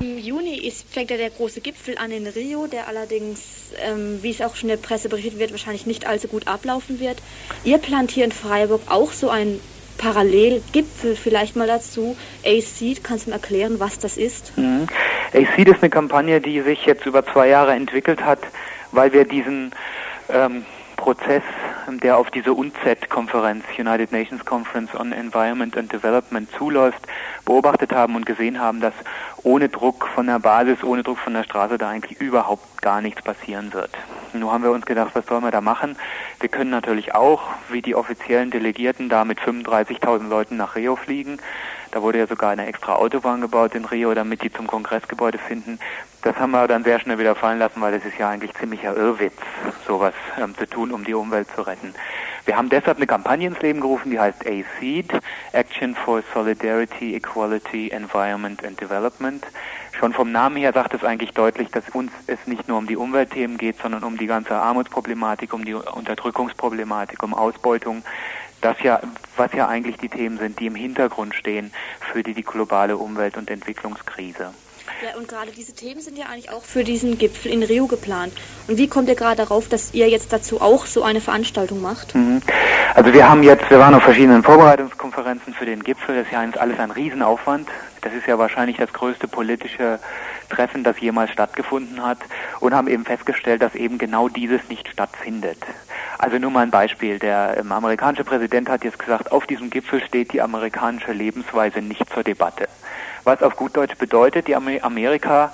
[0.00, 4.30] Im Juni ist, fängt ja der große Gipfel an in Rio, der allerdings, ähm, wie
[4.30, 7.18] es auch schon in der Presse berichtet wird, wahrscheinlich nicht allzu gut ablaufen wird.
[7.62, 9.60] Ihr plant hier in Freiburg auch so einen
[9.98, 12.16] Parallelgipfel vielleicht mal dazu.
[12.44, 14.56] ACED, kannst du mir erklären, was das ist?
[14.56, 14.86] Mhm.
[15.34, 18.38] ACED ist eine Kampagne, die sich jetzt über zwei Jahre entwickelt hat,
[18.92, 19.72] weil wir diesen
[20.30, 20.64] ähm,
[20.98, 21.44] Prozess,
[22.02, 27.00] der auf diese UNCED-Konferenz, United Nations Conference on Environment and Development, zuläuft,
[27.46, 28.92] beobachtet haben und gesehen haben, dass
[29.44, 33.22] ohne Druck von der Basis, ohne Druck von der Straße da eigentlich überhaupt gar nichts
[33.22, 33.90] passieren wird.
[34.34, 35.96] Nun haben wir uns gedacht, was sollen wir da machen?
[36.40, 41.38] Wir können natürlich auch, wie die offiziellen Delegierten, da mit 35.000 Leuten nach Rio fliegen.
[41.90, 45.78] Da wurde ja sogar eine extra Autobahn gebaut in Rio, damit die zum Kongressgebäude finden.
[46.22, 48.96] Das haben wir dann sehr schnell wieder fallen lassen, weil es ist ja eigentlich ziemlicher
[48.96, 49.36] Irrwitz,
[49.86, 51.94] sowas ähm, zu tun, um die Umwelt zu retten.
[52.44, 55.12] Wir haben deshalb eine Kampagne ins Leben gerufen, die heißt ACED,
[55.52, 59.46] Action for Solidarity, Equality, Environment and Development.
[59.92, 62.96] Schon vom Namen her sagt es eigentlich deutlich, dass uns es nicht nur um die
[62.96, 68.02] Umweltthemen geht, sondern um die ganze Armutsproblematik, um die Unterdrückungsproblematik, um Ausbeutung,
[68.60, 69.00] das ja,
[69.36, 71.72] was ja eigentlich die Themen sind, die im Hintergrund stehen
[72.12, 74.52] für die, die globale Umwelt- und Entwicklungskrise.
[75.02, 78.32] Ja, und gerade diese Themen sind ja eigentlich auch für diesen Gipfel in Rio geplant.
[78.66, 82.14] Und wie kommt ihr gerade darauf, dass ihr jetzt dazu auch so eine Veranstaltung macht?
[82.14, 82.42] Mhm.
[82.94, 86.16] Also wir haben jetzt, wir waren auf verschiedenen Vorbereitungskonferenzen für den Gipfel.
[86.16, 87.68] Das ist ja alles ein Riesenaufwand.
[88.00, 90.00] Das ist ja wahrscheinlich das größte politische
[90.48, 92.18] Treffen, das jemals stattgefunden hat
[92.60, 95.58] und haben eben festgestellt, dass eben genau dieses nicht stattfindet.
[96.18, 97.18] Also nur mal ein Beispiel.
[97.18, 102.12] Der ähm, amerikanische Präsident hat jetzt gesagt, auf diesem Gipfel steht die amerikanische Lebensweise nicht
[102.12, 102.68] zur Debatte.
[103.24, 105.52] Was auf gut Deutsch bedeutet, die Amerika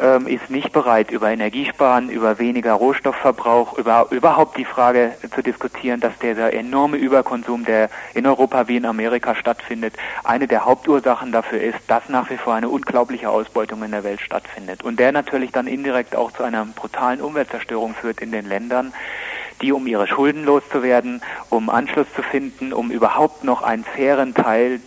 [0.00, 6.00] ähm, ist nicht bereit, über Energiesparen, über weniger Rohstoffverbrauch, über überhaupt die Frage zu diskutieren,
[6.00, 11.60] dass dieser enorme Überkonsum, der in Europa wie in Amerika stattfindet, eine der Hauptursachen dafür
[11.60, 14.82] ist, dass nach wie vor eine unglaubliche Ausbeutung in der Welt stattfindet.
[14.82, 18.92] Und der natürlich dann indirekt auch zu einer brutalen Umweltzerstörung führt in den Ländern,
[19.60, 24.80] die um ihre Schulden loszuwerden, um Anschluss zu finden, um überhaupt noch einen fairen Teil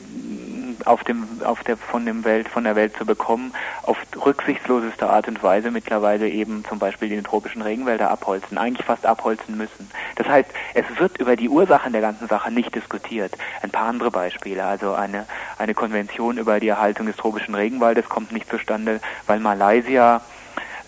[0.86, 5.28] auf dem, auf der, von dem Welt, von der Welt zu bekommen, auf rücksichtsloseste Art
[5.28, 9.90] und Weise mittlerweile eben zum Beispiel die tropischen Regenwälder abholzen, eigentlich fast abholzen müssen.
[10.16, 13.34] Das heißt, es wird über die Ursachen der ganzen Sache nicht diskutiert.
[13.62, 15.26] Ein paar andere Beispiele, also eine,
[15.58, 20.22] eine Konvention über die Erhaltung des tropischen Regenwaldes kommt nicht zustande, weil Malaysia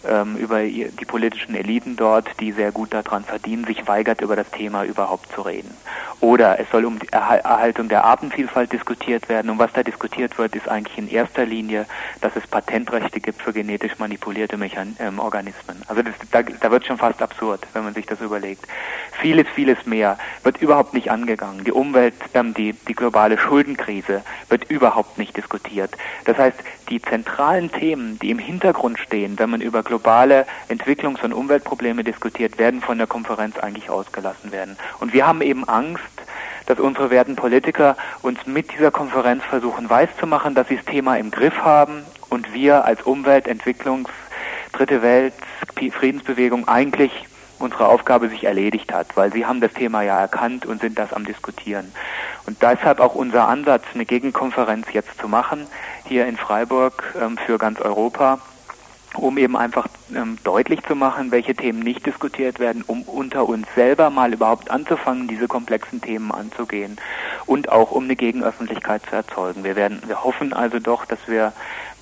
[0.07, 4.49] ähm, über die politischen Eliten dort, die sehr gut daran verdienen, sich weigert, über das
[4.51, 5.71] Thema überhaupt zu reden.
[6.19, 9.51] Oder es soll um die Erhaltung der Artenvielfalt diskutiert werden.
[9.51, 11.85] Und was da diskutiert wird, ist eigentlich in erster Linie,
[12.21, 15.81] dass es Patentrechte gibt für genetisch manipulierte Mechan ähm, Organismen.
[15.87, 18.65] Also das, da, da wird schon fast absurd, wenn man sich das überlegt.
[19.21, 21.63] Vieles, vieles mehr wird überhaupt nicht angegangen.
[21.63, 25.91] Die Umwelt, ähm, die, die globale Schuldenkrise wird überhaupt nicht diskutiert.
[26.25, 26.57] Das heißt,
[26.89, 32.57] die zentralen Themen, die im Hintergrund stehen, wenn man über globale Entwicklungs- und Umweltprobleme diskutiert,
[32.57, 34.77] werden von der Konferenz eigentlich ausgelassen werden.
[34.99, 36.03] Und wir haben eben Angst,
[36.65, 41.31] dass unsere werten Politiker uns mit dieser Konferenz versuchen weiszumachen, dass sie das Thema im
[41.31, 44.09] Griff haben und wir als Umwelt, Entwicklungs-,
[44.73, 45.33] Dritte Welt,
[45.91, 47.11] Friedensbewegung eigentlich
[47.59, 51.13] unsere Aufgabe sich erledigt hat, weil sie haben das Thema ja erkannt und sind das
[51.13, 51.91] am diskutieren.
[52.45, 55.67] Und deshalb auch unser Ansatz, eine Gegenkonferenz jetzt zu machen,
[56.05, 58.39] hier in Freiburg ähm, für ganz Europa
[59.17, 63.67] um eben einfach ähm, deutlich zu machen, welche Themen nicht diskutiert werden, um unter uns
[63.75, 66.97] selber mal überhaupt anzufangen, diese komplexen Themen anzugehen
[67.45, 69.63] und auch um eine Gegenöffentlichkeit zu erzeugen.
[69.63, 71.53] Wir werden, wir hoffen also doch, dass wir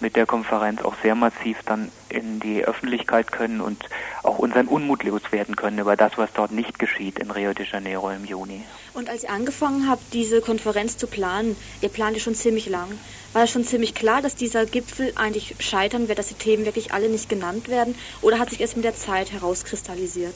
[0.02, 3.84] mit der Konferenz auch sehr massiv dann in die Öffentlichkeit können und
[4.24, 8.10] auch unseren Unmut loswerden können über das, was dort nicht geschieht in Rio de Janeiro
[8.12, 8.64] im Juni.
[8.94, 12.88] Und als ihr angefangen habt, diese Konferenz zu planen, ihr plant ja schon ziemlich lang,
[13.34, 16.94] war es schon ziemlich klar, dass dieser Gipfel eigentlich scheitern wird, dass die Themen wirklich
[16.94, 17.96] alle nicht genannt werden?
[18.22, 20.36] Oder hat sich es mit der Zeit herauskristallisiert?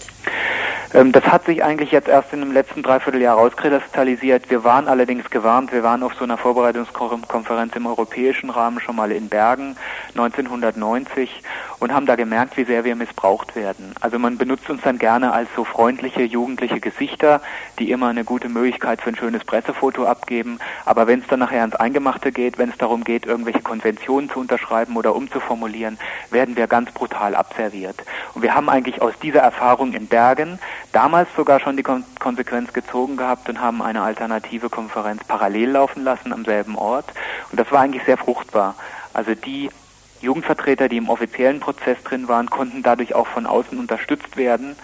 [0.94, 4.50] Ähm, das hat sich eigentlich jetzt erst in dem letzten Dreivierteljahr herauskristallisiert.
[4.50, 5.72] Wir waren allerdings gewarnt.
[5.72, 9.78] Wir waren auf so einer Vorbereitungskonferenz im europäischen Rahmen schon mal in Bergen
[10.10, 11.44] 1990
[11.80, 13.94] und haben da gemerkt, wie sehr wir missbraucht werden.
[14.02, 17.42] Also man benutzt uns dann gerne als so freundliche jugendliche Gesichter,
[17.80, 20.60] die immer eine gute Möglichkeit für ein schönes Pressefoto abgeben.
[20.86, 24.40] Aber wenn es dann nachher ans Eingemachte geht, wenn es darum geht, irgendwelche Konventionen zu
[24.40, 25.98] unterschreiben oder umzuformulieren,
[26.32, 28.04] werden wir ganz brutal abserviert.
[28.34, 30.60] Und wir haben eigentlich aus dieser Erfahrung in Bergen
[30.92, 36.04] damals sogar schon die Kon Konsequenz gezogen gehabt und haben eine alternative Konferenz parallel laufen
[36.04, 37.06] lassen am selben Ort.
[37.52, 38.76] Und das war eigentlich sehr fruchtbar.
[39.14, 39.70] Also die
[40.22, 44.76] Jugendvertreter, die im offiziellen Prozess drin waren, konnten dadurch auch von außen unterstützt werden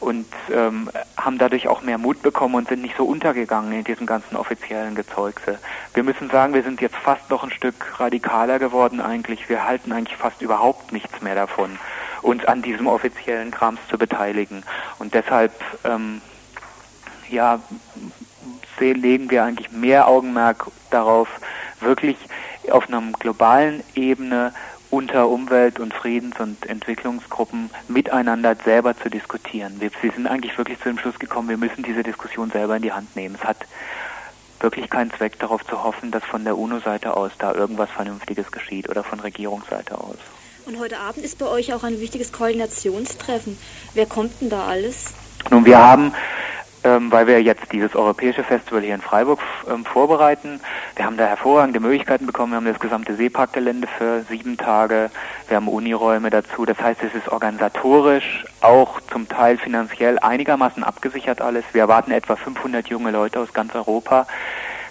[0.00, 4.06] und ähm, haben dadurch auch mehr Mut bekommen und sind nicht so untergegangen in diesem
[4.06, 5.58] ganzen offiziellen Gezeugse.
[5.94, 9.48] Wir müssen sagen, wir sind jetzt fast noch ein Stück radikaler geworden eigentlich.
[9.48, 11.78] Wir halten eigentlich fast überhaupt nichts mehr davon,
[12.22, 14.62] uns an diesem offiziellen Krams zu beteiligen.
[14.98, 15.52] Und deshalb
[15.84, 16.22] ähm,
[17.28, 17.60] ja,
[18.78, 21.28] legen wir eigentlich mehr Augenmerk darauf,
[21.80, 22.16] wirklich
[22.70, 24.52] auf einer globalen Ebene
[24.90, 29.76] unter Umwelt- und Friedens- und Entwicklungsgruppen miteinander selber zu diskutieren.
[29.80, 32.82] Wir, wir sind eigentlich wirklich zu dem Schluss gekommen, wir müssen diese Diskussion selber in
[32.82, 33.36] die Hand nehmen.
[33.40, 33.58] Es hat
[34.60, 38.88] wirklich keinen Zweck darauf zu hoffen, dass von der UNO-Seite aus da irgendwas Vernünftiges geschieht
[38.88, 40.18] oder von Regierungsseite aus.
[40.66, 43.56] Und heute Abend ist bei euch auch ein wichtiges Koordinationstreffen.
[43.94, 45.14] Wer kommt denn da alles?
[45.50, 46.12] Nun, wir haben
[46.84, 50.60] ähm, weil wir jetzt dieses europäische Festival hier in Freiburg ähm, vorbereiten.
[50.96, 52.52] Wir haben da hervorragende Möglichkeiten bekommen.
[52.52, 55.10] Wir haben das gesamte Seeparkgelände für sieben Tage.
[55.48, 56.64] Wir haben Uniräume dazu.
[56.64, 61.64] Das heißt, es ist organisatorisch, auch zum Teil finanziell einigermaßen abgesichert alles.
[61.72, 64.26] Wir erwarten etwa 500 junge Leute aus ganz Europa.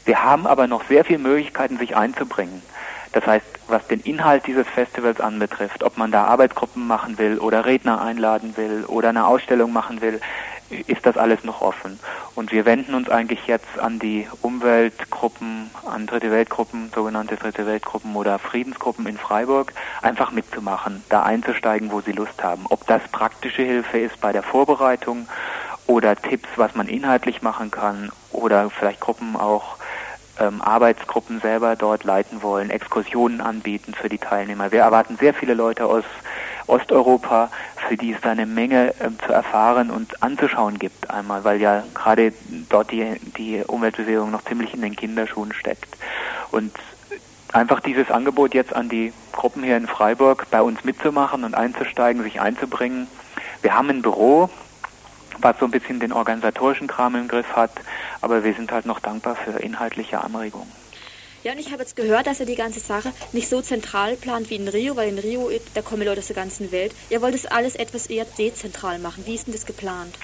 [0.06, 2.62] Wir haben aber noch sehr viele Möglichkeiten, sich einzubringen.
[3.12, 7.66] Das heißt, was den Inhalt dieses Festivals anbetrifft, ob man da Arbeitsgruppen machen will oder
[7.66, 10.22] Redner einladen will oder eine Ausstellung machen will,
[10.70, 12.00] ist das alles noch offen.
[12.36, 18.16] Und wir wenden uns eigentlich jetzt an die Umweltgruppen, an Dritte Weltgruppen, sogenannte Dritte Weltgruppen
[18.16, 22.66] oder Friedensgruppen in Freiburg, einfach mitzumachen, da einzusteigen, wo sie Lust haben.
[22.70, 25.28] Ob das praktische Hilfe ist bei der Vorbereitung
[25.88, 29.78] oder Tipps, was man inhaltlich machen kann oder vielleicht Gruppen auch
[30.40, 34.72] ähm, Arbeitsgruppen selber dort leiten wollen, Exkursionen anbieten für die Teilnehmer.
[34.72, 36.04] Wir erwarten sehr viele Leute aus
[36.70, 37.50] Osteuropa,
[37.88, 41.84] für die es da eine Menge ähm, zu erfahren und anzuschauen gibt einmal, weil ja
[41.94, 42.34] gerade
[42.70, 45.98] dort die, die Umweltbewegung noch ziemlich in den Kinderschuhen steckt.
[46.52, 46.72] Und
[47.54, 52.24] einfach dieses Angebot jetzt an die Gruppen hier in Freiburg bei uns mitzumachen und einzusteigen,
[52.24, 53.08] sich einzubringen.
[53.62, 54.50] Wir haben ein Büro,
[55.40, 57.72] was so ein bisschen den organisatorischen Kram im Griff hat,
[58.22, 60.79] aber wir sind halt noch dankbar für inhaltliche Anregungen.
[61.44, 64.50] Ja, und ich habe jetzt gehört, dass ihr die ganze Sache nicht so zentral plant
[64.50, 66.94] wie in Rio, weil in Rio, da kommen Leute aus der ganzen Welt.
[67.10, 69.26] Ihr wollt das alles etwas eher dezentral machen.
[69.26, 70.16] Wie ist denn das geplant?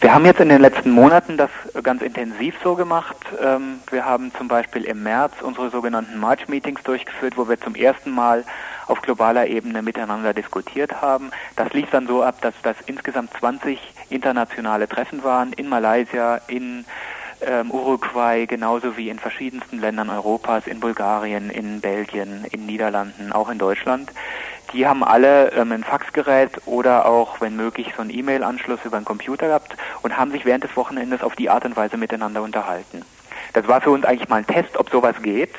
[0.00, 1.50] Wir haben jetzt in den letzten Monaten das
[1.84, 3.16] ganz intensiv so gemacht.
[3.40, 8.10] Ähm, wir haben zum Beispiel im März unsere sogenannten March-Meetings durchgeführt, wo wir zum ersten
[8.10, 8.44] Mal
[8.88, 11.30] auf globaler Ebene miteinander diskutiert haben.
[11.54, 13.78] Das lief dann so ab, dass das insgesamt 20
[14.10, 16.84] internationale Treffen waren in Malaysia, in
[17.40, 23.48] ähm, Uruguay genauso wie in verschiedensten Ländern Europas, in Bulgarien, in Belgien, in Niederlanden, auch
[23.50, 24.10] in Deutschland.
[24.72, 29.06] Die haben alle ähm, ein Faxgerät oder auch, wenn möglich, so einen E-Mail-Anschluss über einen
[29.06, 33.02] Computer gehabt und haben sich während des Wochenendes auf die Art und Weise miteinander unterhalten.
[33.52, 35.54] Das war für uns eigentlich mal ein Test, ob sowas geht.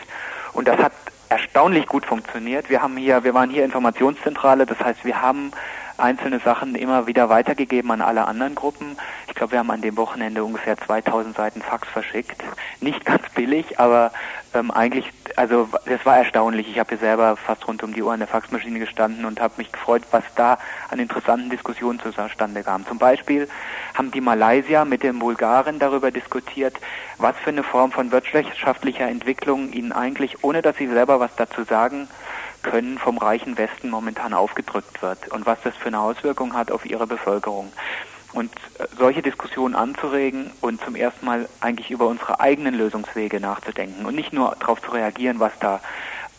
[0.54, 0.92] Und das hat
[1.30, 2.70] erstaunlich gut funktioniert.
[2.70, 5.52] Wir haben hier, wir waren hier Informationszentrale, das heißt, wir haben
[5.98, 8.98] einzelne Sachen immer wieder weitergegeben an alle anderen Gruppen.
[9.28, 12.44] Ich glaube, wir haben an dem Wochenende ungefähr 2000 Seiten Fax verschickt.
[12.82, 14.12] Nicht ganz billig, aber
[14.54, 16.68] ähm, eigentlich, also das war erstaunlich.
[16.70, 19.56] Ich habe hier selber fast rund um die Uhr an der Faxmaschine gestanden und habe
[19.58, 20.58] mich gefreut, was da
[20.90, 22.86] an interessanten Diskussionen zustande kam.
[22.86, 23.48] Zum Beispiel
[23.94, 26.76] haben die Malaysier mit den Bulgaren darüber diskutiert,
[27.18, 31.64] was für eine Form von wirtschaftlicher Entwicklung ihnen eigentlich, ohne dass sie selber was dazu
[31.64, 32.08] sagen,
[32.70, 36.86] können vom reichen Westen momentan aufgedrückt wird und was das für eine Auswirkung hat auf
[36.86, 37.72] ihre Bevölkerung.
[38.34, 44.06] Und äh, solche Diskussionen anzuregen und zum ersten Mal eigentlich über unsere eigenen Lösungswege nachzudenken
[44.06, 45.80] und nicht nur darauf zu reagieren, was da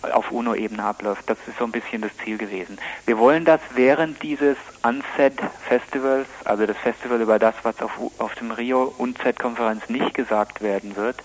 [0.02, 1.28] auf UNO-Ebene abläuft.
[1.28, 2.78] Das ist so ein bisschen das Ziel gewesen.
[3.06, 8.52] Wir wollen das während dieses UNCED-Festivals, also das Festival über das, was auf, auf dem
[8.52, 11.16] Rio UNCED-Konferenz nicht gesagt werden wird,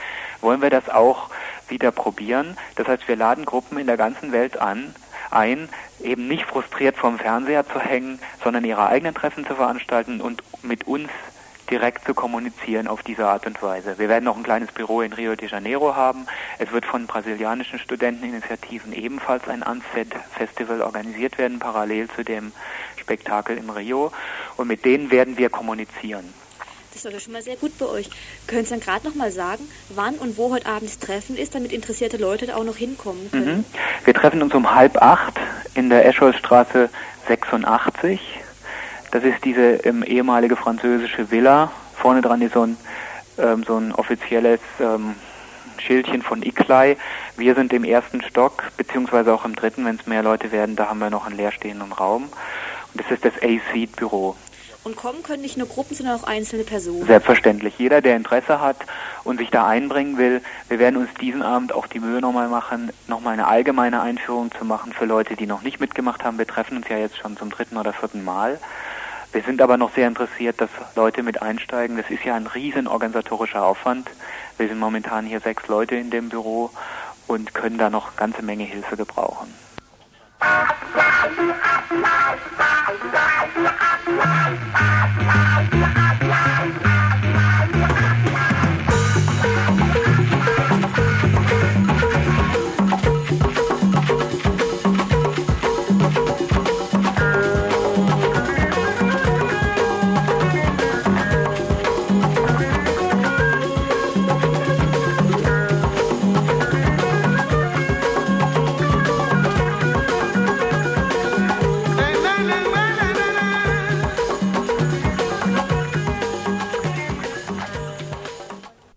[0.42, 1.30] wollen wir das auch
[1.74, 2.56] wieder probieren.
[2.76, 4.94] Das heißt, wir laden Gruppen in der ganzen Welt an,
[5.32, 5.68] ein,
[6.02, 10.86] eben nicht frustriert vorm Fernseher zu hängen, sondern ihre eigenen Treffen zu veranstalten und mit
[10.86, 11.10] uns
[11.70, 13.98] direkt zu kommunizieren auf diese Art und Weise.
[13.98, 16.28] Wir werden noch ein kleines Büro in Rio de Janeiro haben.
[16.60, 22.52] Es wird von brasilianischen Studenteninitiativen ebenfalls ein Unset-Festival organisiert werden, parallel zu dem
[22.98, 24.12] Spektakel im Rio.
[24.58, 26.34] Und mit denen werden wir kommunizieren.
[26.94, 28.10] Das war ja schon mal sehr gut bei euch.
[28.48, 31.56] Können Sie dann gerade noch mal sagen, wann und wo heute Abend das Treffen ist,
[31.56, 33.58] damit interessierte Leute da auch noch hinkommen können?
[33.58, 33.66] Mhm.
[34.06, 35.40] Wir treffen uns um halb acht
[35.74, 36.90] in der Escholstraße
[37.28, 38.20] 86.
[39.12, 41.72] Das ist diese ähm, ehemalige französische Villa.
[41.96, 42.78] Vorne dran ist so ein,
[43.38, 45.16] ähm, so ein offizielles ähm,
[45.80, 46.98] Schildchen von Iklai.
[47.38, 50.76] Wir sind im ersten Stock, beziehungsweise auch im dritten, wenn es mehr Leute werden.
[50.76, 52.24] Da haben wir noch einen leerstehenden Raum.
[52.24, 54.36] Und das ist das A-Seed-Büro.
[54.84, 57.06] Und kommen können nicht nur Gruppen, sondern auch einzelne Personen.
[57.06, 57.76] Selbstverständlich.
[57.78, 58.78] Jeder, der Interesse hat
[59.24, 62.92] und sich da einbringen will, wir werden uns diesen Abend auch die Mühe nochmal machen,
[63.08, 66.38] nochmal eine allgemeine Einführung zu machen für Leute, die noch nicht mitgemacht haben.
[66.38, 68.60] Wir treffen uns ja jetzt schon zum dritten oder vierten Mal.
[69.32, 71.98] Wir sind aber noch sehr interessiert, dass Leute mit einsteigen.
[71.98, 74.10] Das ist ja ein riesen organisatorischer Aufwand.
[74.58, 76.70] Wir sind momentan hier sechs Leute in dem Büro
[77.28, 79.63] und können da noch ganze Menge Hilfe gebrauchen.
[80.44, 80.74] Bye.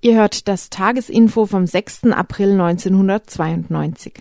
[0.06, 2.12] Ihr hört das Tagesinfo vom 6.
[2.12, 4.12] April 1992.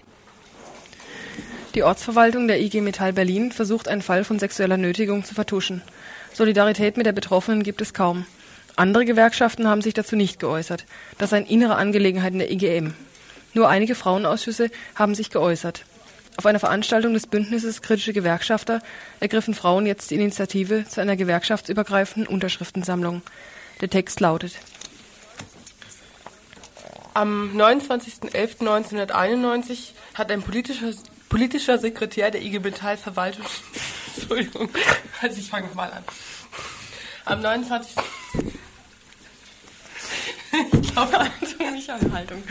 [1.76, 5.84] Die Ortsverwaltung der IG Metall Berlin versucht einen Fall von sexueller Nötigung zu vertuschen.
[6.34, 8.26] Solidarität mit der Betroffenen gibt es kaum.
[8.76, 10.88] Andere Gewerkschaften haben sich dazu nicht geäußert.
[11.20, 12.96] Das seien innere Angelegenheiten der IGM.
[13.54, 15.86] Nur einige Frauenausschüsse haben sich geäußert.
[16.38, 18.80] Auf einer Veranstaltung des Bündnisses Kritische Gewerkschafter
[19.20, 23.22] ergriffen Frauen jetzt die Initiative zu einer gewerkschaftsübergreifenden Unterschriftensammlung.
[23.82, 24.54] Der Text lautet
[27.16, 30.92] Am 29.11.1991 hat ein politischer,
[31.30, 33.46] politischer Sekretär der IG Metall Verwaltung.
[34.18, 34.68] Entschuldigung,
[35.22, 36.04] also ich fange mal an.
[37.24, 37.94] Am 29.
[40.74, 42.44] ich glaube, Haltung, nicht an Haltung.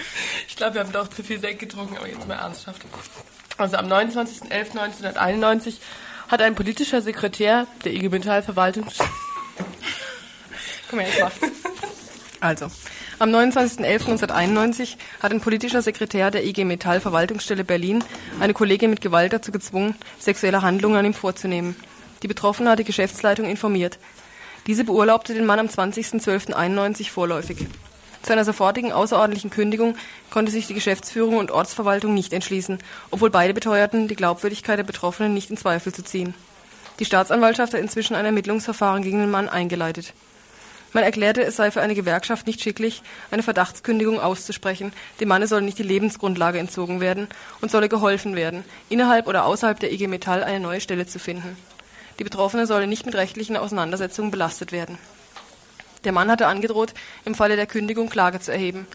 [0.48, 2.80] Ich glaube, wir haben doch zu viel Sekt getrunken, aber jetzt mal ernsthaft.
[3.58, 5.74] Also am 29.11.1991
[6.28, 8.84] hat ein politischer Sekretär der IG Metall Verwaltung.
[10.88, 11.36] Komm her, ich mach's.
[12.40, 12.70] Also,
[13.18, 18.02] am 29.11.1991 hat ein politischer Sekretär der IG Metall Verwaltungsstelle Berlin
[18.40, 21.76] eine Kollegin mit Gewalt dazu gezwungen, sexuelle Handlungen an ihm vorzunehmen.
[22.22, 23.98] Die Betroffene hat die Geschäftsleitung informiert.
[24.66, 27.66] Diese beurlaubte den Mann am 20.12.91 vorläufig.
[28.22, 29.96] Zu einer sofortigen außerordentlichen Kündigung
[30.30, 32.78] konnte sich die Geschäftsführung und Ortsverwaltung nicht entschließen,
[33.10, 36.34] obwohl beide beteuerten, die Glaubwürdigkeit der Betroffenen nicht in Zweifel zu ziehen.
[36.98, 40.14] Die Staatsanwaltschaft hat inzwischen ein Ermittlungsverfahren gegen den Mann eingeleitet.
[40.94, 44.92] Man erklärte, es sei für eine Gewerkschaft nicht schicklich, eine Verdachtskündigung auszusprechen.
[45.18, 47.26] Dem Manne solle nicht die Lebensgrundlage entzogen werden
[47.60, 51.56] und solle geholfen werden, innerhalb oder außerhalb der IG Metall eine neue Stelle zu finden.
[52.20, 54.96] Die Betroffene solle nicht mit rechtlichen Auseinandersetzungen belastet werden.
[56.04, 58.86] Der Mann hatte angedroht, im Falle der Kündigung Klage zu erheben.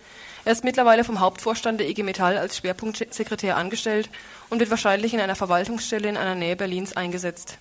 [0.46, 4.10] Er ist mittlerweile vom Hauptvorstand der IG Metall als Schwerpunktsekretär angestellt
[4.50, 7.58] und wird wahrscheinlich in einer Verwaltungsstelle in einer Nähe Berlins eingesetzt.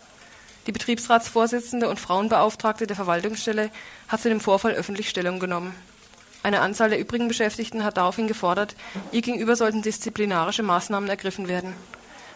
[0.69, 3.71] Die Betriebsratsvorsitzende und Frauenbeauftragte der Verwaltungsstelle
[4.07, 5.75] hat zu dem Vorfall öffentlich Stellung genommen.
[6.43, 8.77] Eine Anzahl der übrigen Beschäftigten hat daraufhin gefordert,
[9.11, 11.73] ihr gegenüber sollten disziplinarische Maßnahmen ergriffen werden.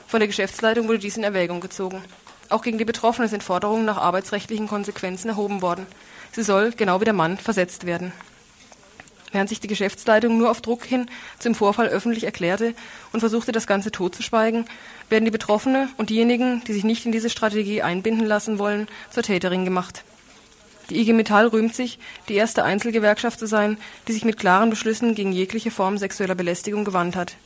[0.07, 2.03] Von der Geschäftsleitung wurde dies in Erwägung gezogen.
[2.49, 5.87] Auch gegen die Betroffenen sind Forderungen nach arbeitsrechtlichen Konsequenzen erhoben worden.
[6.33, 8.15] Sie soll, genau wie der Mann, versetzt werden
[9.33, 11.07] während sich die Geschäftsleitung nur auf Druck hin
[11.39, 12.75] zum Vorfall öffentlich erklärte
[13.13, 14.67] und versuchte, das Ganze totzuschweigen,
[15.09, 19.23] werden die Betroffene und diejenigen, die sich nicht in diese Strategie einbinden lassen wollen, zur
[19.23, 20.05] Täterin gemacht.
[20.91, 23.79] Die IG Metall rühmt sich, die erste Einzelgewerkschaft zu sein,
[24.09, 27.37] die sich mit klaren Beschlüssen gegen jegliche Form sexueller Belästigung gewandt hat.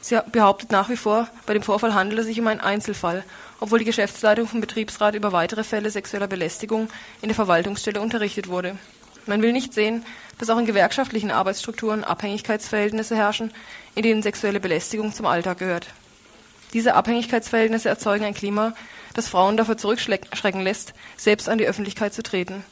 [0.00, 3.24] Sie behauptet nach wie vor, bei dem Vorfall handele es sich um einen Einzelfall,
[3.60, 6.88] obwohl die Geschäftsleitung vom Betriebsrat über weitere Fälle sexueller Belästigung
[7.20, 8.78] in der Verwaltungsstelle unterrichtet wurde.
[9.26, 10.04] Man will nicht sehen,
[10.38, 13.52] dass auch in gewerkschaftlichen Arbeitsstrukturen Abhängigkeitsverhältnisse herrschen,
[13.94, 15.88] in denen sexuelle Belästigung zum Alltag gehört.
[16.72, 18.74] Diese Abhängigkeitsverhältnisse erzeugen ein Klima,
[19.14, 22.64] das Frauen davor zurückschrecken lässt, selbst an die Öffentlichkeit zu treten.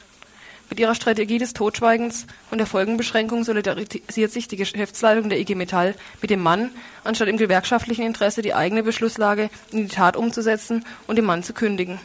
[0.69, 5.95] Mit ihrer Strategie des Totschweigens und der Folgenbeschränkung solidarisiert sich die Geschäftsleitung der IG Metall
[6.21, 6.71] mit dem Mann,
[7.05, 11.53] anstatt im gewerkschaftlichen Interesse die eigene Beschlusslage in die Tat umzusetzen und dem Mann zu
[11.53, 11.99] kündigen.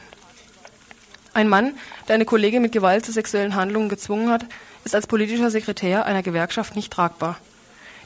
[1.35, 1.75] Ein Mann,
[2.07, 4.47] der eine Kollegin mit Gewalt zu sexuellen Handlungen gezwungen hat,
[4.85, 7.39] ist als politischer Sekretär einer Gewerkschaft nicht tragbar.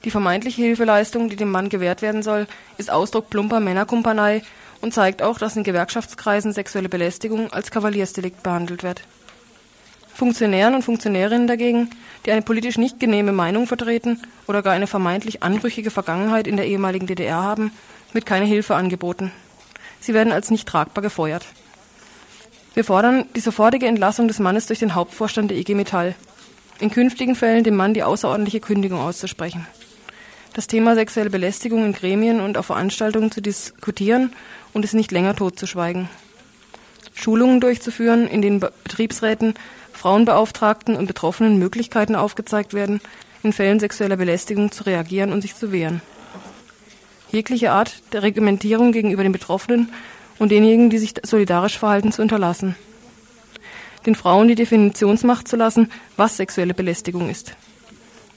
[0.05, 2.47] Die vermeintliche Hilfeleistung, die dem Mann gewährt werden soll,
[2.79, 4.43] ist Ausdruck plumper Männerkumpanei
[4.81, 9.03] und zeigt auch, dass in Gewerkschaftskreisen sexuelle Belästigung als Kavaliersdelikt behandelt wird.
[10.15, 11.91] Funktionären und Funktionärinnen dagegen,
[12.25, 16.67] die eine politisch nicht genehme Meinung vertreten oder gar eine vermeintlich anrüchige Vergangenheit in der
[16.67, 17.73] ehemaligen DDR haben,
[18.13, 19.33] wird keine Hilfe angeboten.
[20.01, 21.45] Sie werden als nicht tragbar gefeuert.
[22.75, 26.15] Wir fordern die sofortige Entlassung des Mannes durch den Hauptvorstand der IG Metall.
[26.79, 29.67] In künftigen Fällen dem Mann die außerordentliche Kündigung auszusprechen.
[30.53, 34.33] Das Thema sexuelle Belästigung in Gremien und auf Veranstaltungen zu diskutieren
[34.75, 36.09] und es nicht länger totzuschweigen.
[37.15, 39.55] Schulungen durchzuführen, in denen Betriebsräten,
[39.95, 43.01] Frauenbeauftragten und Betroffenen Möglichkeiten aufgezeigt werden,
[43.43, 46.03] in Fällen sexueller Belästigung zu reagieren und sich zu wehren.
[47.33, 49.91] Jegliche Art der Reglementierung gegenüber den Betroffenen
[50.39, 52.77] und denjenigen, die sich solidarisch verhalten, zu unterlassen.
[54.07, 57.57] Den Frauen die Definitionsmacht zu lassen, was sexuelle Belästigung ist.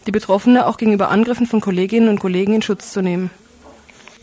[0.07, 3.29] Die Betroffene auch gegenüber Angriffen von Kolleginnen und Kollegen in Schutz zu nehmen.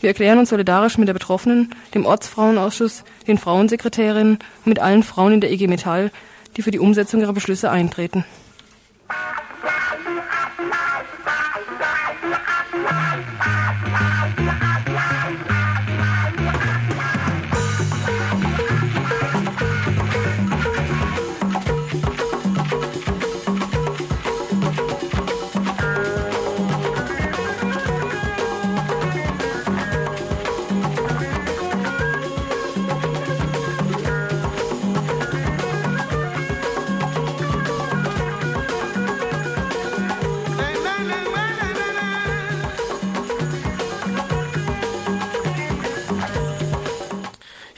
[0.01, 5.33] Wir erklären uns solidarisch mit der Betroffenen, dem Ortsfrauenausschuss, den Frauensekretärinnen und mit allen Frauen
[5.33, 6.11] in der IG Metall,
[6.55, 8.25] die für die Umsetzung ihrer Beschlüsse eintreten.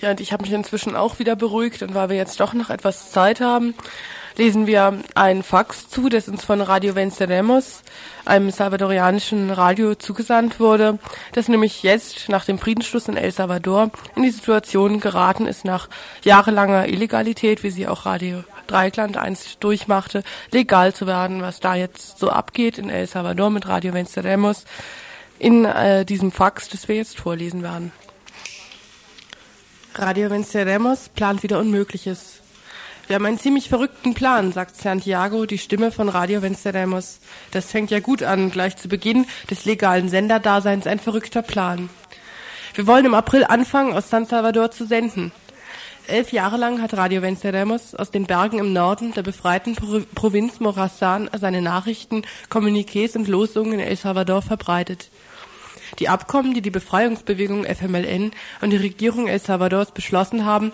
[0.01, 2.69] Ja, und ich habe mich inzwischen auch wieder beruhigt und weil wir jetzt doch noch
[2.69, 3.75] etwas Zeit haben,
[4.37, 7.83] lesen wir einen Fax zu, das uns von Radio Venceremos,
[8.23, 10.99] einem salvadorianischen Radio, zugesandt wurde,
[11.33, 15.89] das nämlich jetzt nach dem Friedensschluss in El Salvador in die Situation geraten ist, nach
[16.23, 22.19] jahrelanger Illegalität, wie sie auch Radio Dreikland einst durchmachte, legal zu werden, was da jetzt
[22.19, 24.63] so abgeht in El Salvador mit Radio Venceremos,
[25.39, 27.91] in äh, diesem Fax, das wir jetzt vorlesen werden.
[29.95, 32.41] Radio Venceremos plant wieder Unmögliches.
[33.07, 37.19] Wir haben einen ziemlich verrückten Plan, sagt Santiago, die Stimme von Radio Venceremos.
[37.51, 41.89] Das fängt ja gut an, gleich zu Beginn des legalen Senderdaseins ein verrückter Plan.
[42.75, 45.31] Wir wollen im April anfangen, aus San Salvador zu senden.
[46.07, 50.59] Elf Jahre lang hat Radio Venceremos aus den Bergen im Norden der befreiten Pro Provinz
[50.59, 55.09] Morazan seine Nachrichten, Kommuniqués und Losungen in El Salvador verbreitet.
[55.97, 58.31] Die Abkommen, die die Befreiungsbewegung FMLN
[58.61, 60.71] und die Regierung El Salvadors beschlossen haben,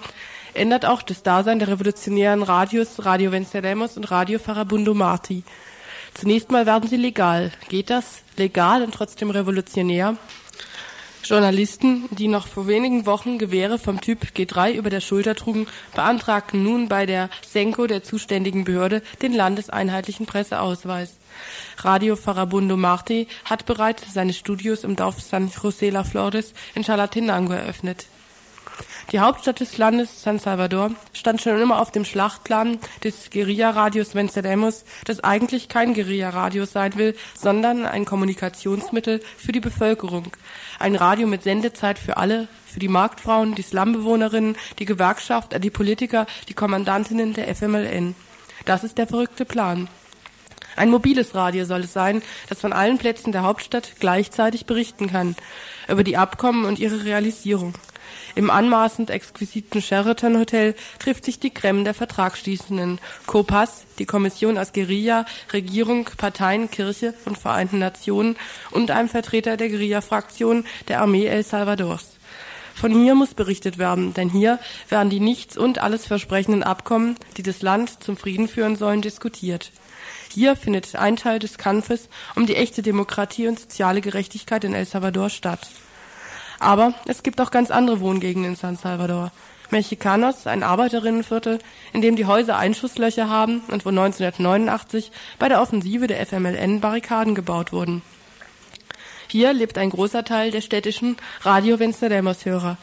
[0.53, 5.43] ändert auch das Dasein der revolutionären Radios Radio Venceremos und Radio Farabundo Marti.
[6.13, 7.51] Zunächst mal werden sie legal.
[7.69, 8.23] Geht das?
[8.37, 10.17] Legal und trotzdem revolutionär?
[11.25, 15.65] Journalisten, die noch vor wenigen Wochen Gewehre vom Typ G3 über der Schulter trugen,
[15.95, 21.17] beantragten nun bei der Senko der zuständigen Behörde den landeseinheitlichen Presseausweis.
[21.77, 27.53] Radio Farabundo Marte hat bereits seine Studios im Dorf San José La Flores in Chalatenango
[27.53, 28.05] eröffnet.
[29.11, 34.83] Die Hauptstadt des Landes, San Salvador, stand schon immer auf dem Schlachtplan des Guerilla-Radios Venceremos,
[35.05, 40.31] das eigentlich kein Guerilla-Radio sein will, sondern ein Kommunikationsmittel für die Bevölkerung.
[40.79, 46.25] Ein Radio mit Sendezeit für alle, für die Marktfrauen, die Slumbewohnerinnen, die Gewerkschaft, die Politiker,
[46.49, 48.15] die Kommandantinnen der FMLN.
[48.65, 49.87] Das ist der verrückte Plan.
[50.75, 55.35] Ein mobiles Radio soll es sein, das von allen Plätzen der Hauptstadt gleichzeitig berichten kann
[55.87, 57.75] über die Abkommen und ihre Realisierung.
[58.35, 62.99] Im anmaßend exquisiten Sheraton Hotel trifft sich die Creme der Vertragsschließenden.
[63.27, 68.35] COPAS, die Kommission aus Guerilla, Regierung, Parteien, Kirche und Vereinten Nationen
[68.71, 72.17] und einem Vertreter der Guerilla-Fraktion der Armee El Salvadors.
[72.75, 74.59] Von hier muss berichtet werden, denn hier
[74.89, 79.71] werden die nichts und alles versprechenden Abkommen, die das Land zum Frieden führen sollen, diskutiert.
[80.29, 84.85] Hier findet ein Teil des Kampfes um die echte Demokratie und soziale Gerechtigkeit in El
[84.85, 85.69] Salvador statt.
[86.59, 89.31] Aber es gibt auch ganz andere Wohngegenden in San Salvador.
[89.71, 91.59] Mexicanos, ein Arbeiterinnenviertel,
[91.91, 97.35] in dem die Häuser Einschusslöcher haben und wo 1989 bei der Offensive der FMLN Barrikaden
[97.35, 98.01] gebaut wurden.
[99.27, 102.77] Hier lebt ein großer Teil der städtischen Radio Venceremos-Hörer.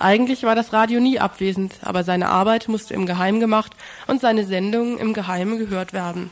[0.00, 3.72] Eigentlich war das Radio nie abwesend, aber seine Arbeit musste im Geheim gemacht
[4.08, 6.30] und seine Sendungen im Geheimen gehört werden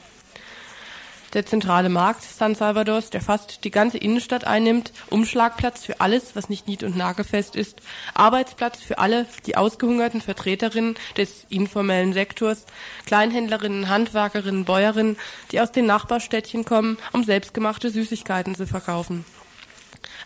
[1.34, 6.48] der zentrale Markt San Salvadors, der fast die ganze Innenstadt einnimmt, Umschlagplatz für alles, was
[6.48, 7.80] nicht nied- und nagelfest ist,
[8.14, 12.66] Arbeitsplatz für alle die ausgehungerten Vertreterinnen des informellen Sektors,
[13.06, 15.16] Kleinhändlerinnen, Handwerkerinnen, Bäuerinnen,
[15.50, 19.24] die aus den Nachbarstädtchen kommen, um selbstgemachte Süßigkeiten zu verkaufen.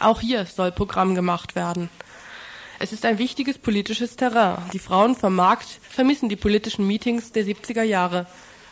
[0.00, 1.88] Auch hier soll Programm gemacht werden.
[2.78, 4.58] Es ist ein wichtiges politisches Terrain.
[4.72, 8.26] Die Frauen vom Markt vermissen die politischen Meetings der 70er Jahre.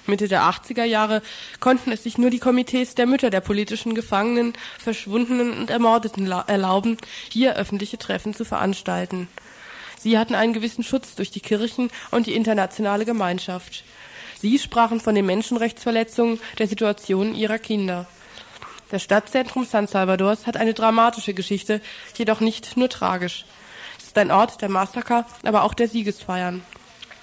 [0.07, 1.23] Mitte der 80er Jahre
[1.61, 6.99] konnten es sich nur die Komitees der Mütter der politischen Gefangenen, Verschwundenen und Ermordeten erlauben,
[7.31, 9.29] hier öffentliche Treffen zu veranstalten.
[9.99, 13.85] Sie hatten einen gewissen Schutz durch die Kirchen und die internationale Gemeinschaft.
[14.39, 18.07] Sie sprachen von den Menschenrechtsverletzungen der Situation ihrer Kinder.
[18.91, 21.81] Das Stadtzentrum San Salvadors hat eine dramatische Geschichte,
[22.17, 23.47] jedoch nicht nur tragisch.
[23.99, 26.63] Es ist ein Ort der Massaker, aber auch der Siegesfeiern.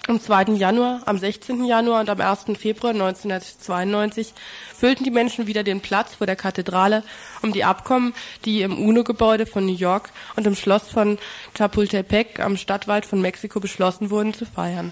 [0.08, 0.54] Am 2.
[0.56, 1.64] Januar, am 16.
[1.64, 2.58] Januar und am 1.
[2.58, 4.34] Februar 1992
[4.76, 7.04] füllten die Menschen wieder den Platz vor der Kathedrale,
[7.43, 11.20] um die Abkommen, die im UNO-Gebäude von New York und im Schloss von
[11.54, 14.91] Chapultepec am Stadtwald von Mexiko beschlossen wurden, zu feiern.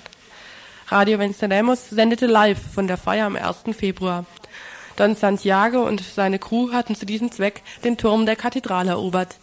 [0.89, 3.75] Radio Venceremos sendete live von der Feier am 1.
[3.75, 4.25] Februar.
[4.95, 9.37] Don Santiago und seine Crew hatten zu diesem Zweck den Turm der Kathedrale erobert.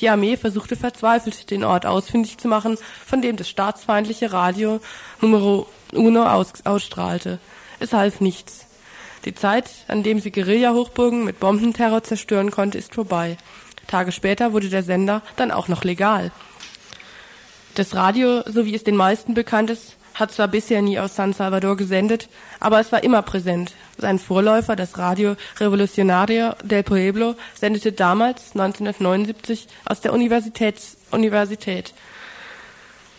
[0.00, 4.80] Die Armee versuchte verzweifelt, den Ort ausfindig zu machen, von dem das staatsfeindliche Radio
[5.20, 7.38] Numero Uno aus, ausstrahlte.
[7.80, 8.66] Es half nichts.
[9.24, 13.36] Die Zeit, an dem sie Guerilla-Hochburgen mit Bombenterror zerstören konnte, ist vorbei.
[13.86, 16.30] Tage später wurde der Sender dann auch noch legal.
[17.74, 21.32] Das Radio, so wie es den meisten bekannt ist, hat zwar bisher nie aus San
[21.32, 22.28] Salvador gesendet,
[22.60, 23.72] aber es war immer präsent.
[23.96, 31.94] Sein Vorläufer, das Radio Revolucionario del Pueblo, sendete damals, 1979, aus der Universitäts Universität.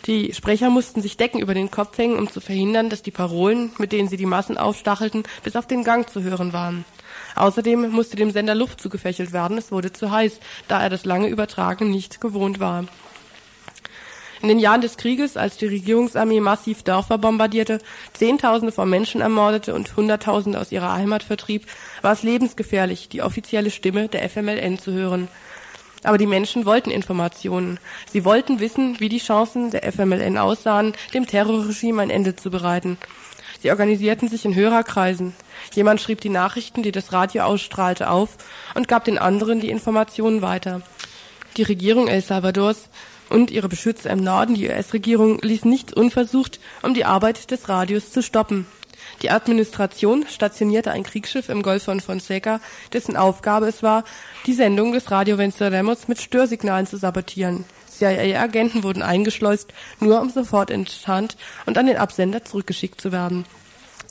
[0.06, 3.72] Die Sprecher mussten sich Decken über den Kopf hängen, um zu verhindern, dass die Parolen,
[3.78, 6.86] mit denen sie die Massen aufstachelten, bis auf den Gang zu hören waren.
[7.36, 11.28] Außerdem musste dem Sender Luft zugefächelt werden, es wurde zu heiß, da er das lange
[11.28, 12.86] Übertragen nicht gewohnt war.
[14.42, 17.80] In den Jahren des Krieges, als die Regierungsarmee massiv Dörfer bombardierte,
[18.14, 21.66] Zehntausende von Menschen ermordete und Hunderttausende aus ihrer Heimat vertrieb,
[22.02, 25.28] war es lebensgefährlich, die offizielle Stimme der FMLN zu hören.
[26.04, 27.80] Aber die Menschen wollten Informationen.
[28.10, 32.98] Sie wollten wissen, wie die Chancen der FMLN aussahen, dem Terrorregime ein Ende zu bereiten.
[33.62, 35.34] Sie organisierten sich in Hörerkreisen.
[35.74, 38.38] Jemand schrieb die Nachrichten, die das Radio ausstrahlte, auf
[38.74, 40.82] und gab den anderen die Informationen weiter.
[41.58, 42.88] Die Regierung El Salvadors
[43.30, 48.12] und ihre Beschützer im Norden, die US-Regierung, ließ nichts unversucht, um die Arbeit des Radios
[48.12, 48.66] zu stoppen.
[49.22, 52.62] Die Administration stationierte ein Kriegsschiff im Golf von Fonseca,
[52.94, 54.04] dessen Aufgabe es war,
[54.46, 57.66] die Sendung des Radio Venceremos mit Störsignalen zu sabotieren.
[57.90, 63.46] CIA-Agenten wurden eingeschleust, nur um sofort enttarnt und an den Absender zurückgeschickt zu werden.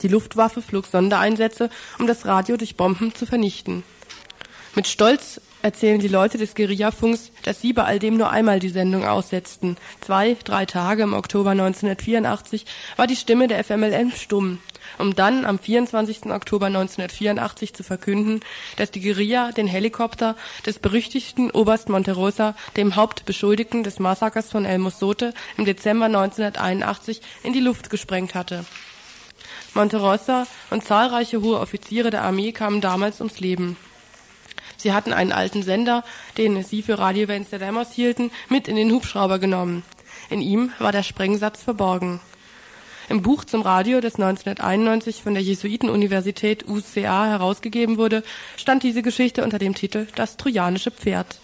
[0.01, 3.83] Die Luftwaffe flog Sondereinsätze, um das Radio durch Bomben zu vernichten.
[4.79, 8.69] Mit Stolz erzählen die Leute des Guerillafunks, dass sie bei all dem nur einmal die
[8.69, 9.75] Sendung aussetzten.
[9.99, 12.65] Zwei, drei Tage im Oktober 1984
[12.95, 14.59] war die Stimme der FMLN stumm,
[14.97, 16.27] um dann am 24.
[16.27, 18.39] Oktober 1984 zu verkünden,
[18.77, 24.77] dass die Guerilla den Helikopter des berüchtigten Oberst Monterosa, dem Hauptbeschuldigten des Massakers von El
[24.77, 28.63] Mosote, im Dezember 1981 in die Luft gesprengt hatte.
[29.73, 33.75] Monterosa und zahlreiche hohe Offiziere der Armee kamen damals ums Leben.
[34.79, 36.05] Sie hatten einen alten Sender,
[36.37, 39.83] den sie für Radio Venceremos hielten, mit in den Hubschrauber genommen.
[40.29, 42.21] In ihm war der Sprengsatz verborgen.
[43.09, 48.23] Im Buch zum Radio, das 1991 von der Jesuitenuniversität UCA herausgegeben wurde,
[48.55, 51.39] stand diese Geschichte unter dem Titel Das trojanische Pferd.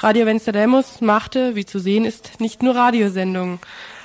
[0.00, 3.60] Radio Venceremos machte, wie zu sehen ist, nicht nur Radiosendungen.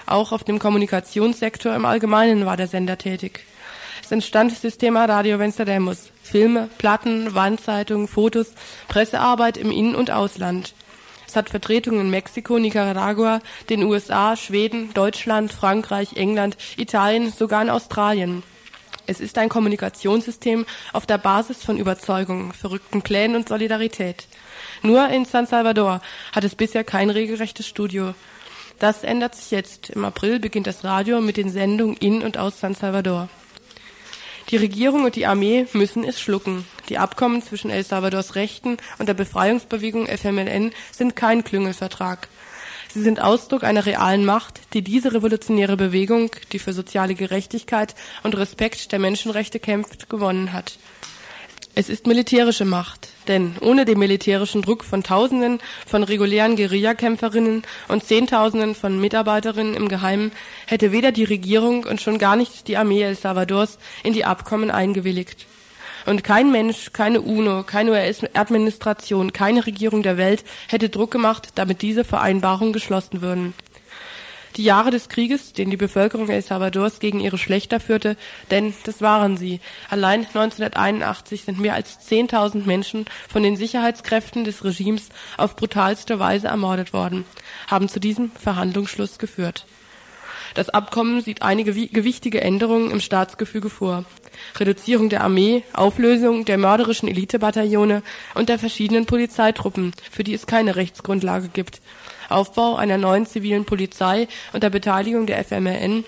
[0.05, 3.45] Auch auf dem Kommunikationssektor im Allgemeinen war der Sender tätig.
[4.10, 8.53] Es entstand Systema Radio Venceremos, Filme, Platten, Wandzeitungen, Fotos,
[8.88, 10.74] Pressearbeit im In- und Ausland.
[11.28, 13.39] Es hat Vertretungen in Mexiko, Nicaragua,
[13.70, 18.41] den USA, Schweden, Deutschland, Frankreich, England, Italien, sogar in Australien.
[19.05, 24.28] Es ist ein Kommunikationssystem auf der Basis von Überzeugung, verrückten Plänen und Solidarität.
[24.82, 26.01] Nur in San Salvador
[26.34, 28.16] hat es bisher kein regelrechtes Studio.
[28.80, 29.91] Das ändert sich jetzt.
[29.91, 33.30] Im April beginnt das Radio mit den Sendungen in und aus San Salvador.
[34.50, 36.66] Die Regierung und die Armee müssen es schlucken.
[36.89, 42.28] Die Abkommen zwischen El Salvadors Rechten und der Befreiungsbewegung FMLN sind kein Klüngelvertrag.
[42.91, 47.93] Sie sind Ausdruck einer realen Macht, die diese revolutionäre Bewegung, die für soziale Gerechtigkeit
[48.24, 50.80] und Respekt der Menschenrechte kämpft, gewonnen hat.
[51.76, 58.03] Es ist militärische Macht, denn ohne den militärischen Druck von Tausenden von regulären Guerillakämpferinnen und
[58.03, 60.32] Zehntausenden von Mitarbeiterinnen im Geheimen
[60.65, 64.72] hätte weder die Regierung und schon gar nicht die Armee El Salvadors in die Abkommen
[64.72, 65.45] eingewilligt.
[66.05, 71.82] Und kein Mensch, keine UNO, keine US-Administration, keine Regierung der Welt hätte Druck gemacht, damit
[71.82, 73.53] diese Vereinbarungen geschlossen würden.
[74.60, 78.18] Die Jahre des Krieges, den die Bevölkerung El Salvadors gegen ihre Schlechter führte,
[78.51, 79.62] denn das waren sie.
[79.89, 85.07] Allein 1981 sind mehr als 10.000 Menschen von den Sicherheitskräften des Regimes
[85.38, 87.24] auf brutalste Weise ermordet worden,
[87.68, 89.66] haben zu diesem Verhandlungsschluss geführt.
[90.55, 94.03] Das Abkommen sieht einige gewichtige Änderungen im Staatsgefüge vor.
[94.57, 98.03] Reduzierung der Armee, Auflösung der mörderischen Elitebataillone
[98.36, 101.80] und der verschiedenen Polizeitruppen, für die es keine Rechtsgrundlage gibt,
[102.30, 106.05] Aufbau einer neuen zivilen Polizei unter Beteiligung der FMRN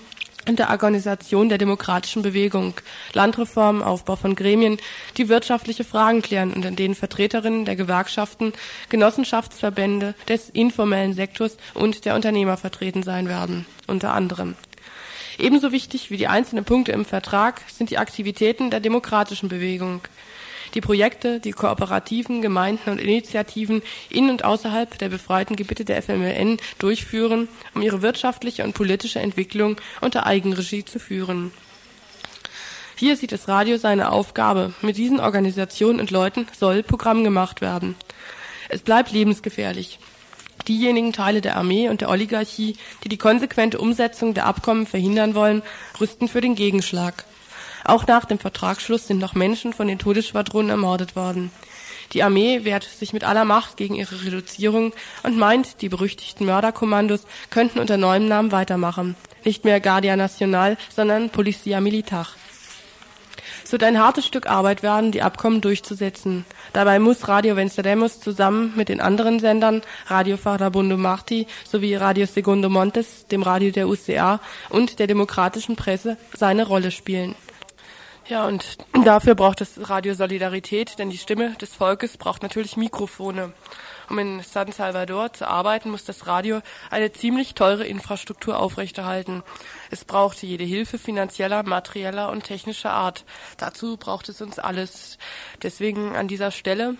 [0.47, 2.73] und der Organisation der demokratischen Bewegung,
[3.13, 4.77] Landreform, Aufbau von Gremien,
[5.17, 8.53] die wirtschaftliche Fragen klären und in denen Vertreterinnen der Gewerkschaften,
[8.89, 14.55] Genossenschaftsverbände, des informellen Sektors und der Unternehmer vertreten sein werden, unter anderem.
[15.37, 20.01] Ebenso wichtig wie die einzelnen Punkte im Vertrag sind die Aktivitäten der demokratischen Bewegung.
[20.73, 26.57] Die Projekte, die Kooperativen, Gemeinden und Initiativen in und außerhalb der befreiten Gebiete der FMLN
[26.79, 31.51] durchführen, um ihre wirtschaftliche und politische Entwicklung unter Eigenregie zu führen.
[32.95, 34.73] Hier sieht das Radio seine Aufgabe.
[34.81, 37.95] Mit diesen Organisationen und Leuten soll Programm gemacht werden.
[38.69, 39.99] Es bleibt lebensgefährlich.
[40.67, 45.63] Diejenigen Teile der Armee und der Oligarchie, die die konsequente Umsetzung der Abkommen verhindern wollen,
[45.99, 47.25] rüsten für den Gegenschlag.
[47.83, 51.51] Auch nach dem Vertragsschluss sind noch Menschen von den Todesschwadronen ermordet worden.
[52.13, 57.25] Die Armee wehrt sich mit aller Macht gegen ihre Reduzierung und meint, die berüchtigten Mörderkommandos
[57.49, 59.15] könnten unter neuem Namen weitermachen.
[59.45, 62.27] Nicht mehr Guardia Nacional, sondern Policia Militar.
[63.63, 66.45] Es wird ein hartes Stück Arbeit werden, die Abkommen durchzusetzen.
[66.73, 72.67] Dabei muss Radio Venceremos zusammen mit den anderen Sendern Radio Farabundo Marti sowie Radio Segundo
[72.69, 77.35] Montes, dem Radio der UCA und der demokratischen Presse seine Rolle spielen.
[78.27, 83.53] Ja, und dafür braucht es Radio Solidarität, denn die Stimme des Volkes braucht natürlich Mikrofone.
[84.09, 89.41] Um in San Salvador zu arbeiten, muss das Radio eine ziemlich teure Infrastruktur aufrechterhalten.
[89.89, 93.23] Es braucht jede Hilfe finanzieller, materieller und technischer Art.
[93.57, 95.17] Dazu braucht es uns alles.
[95.63, 96.97] Deswegen an dieser Stelle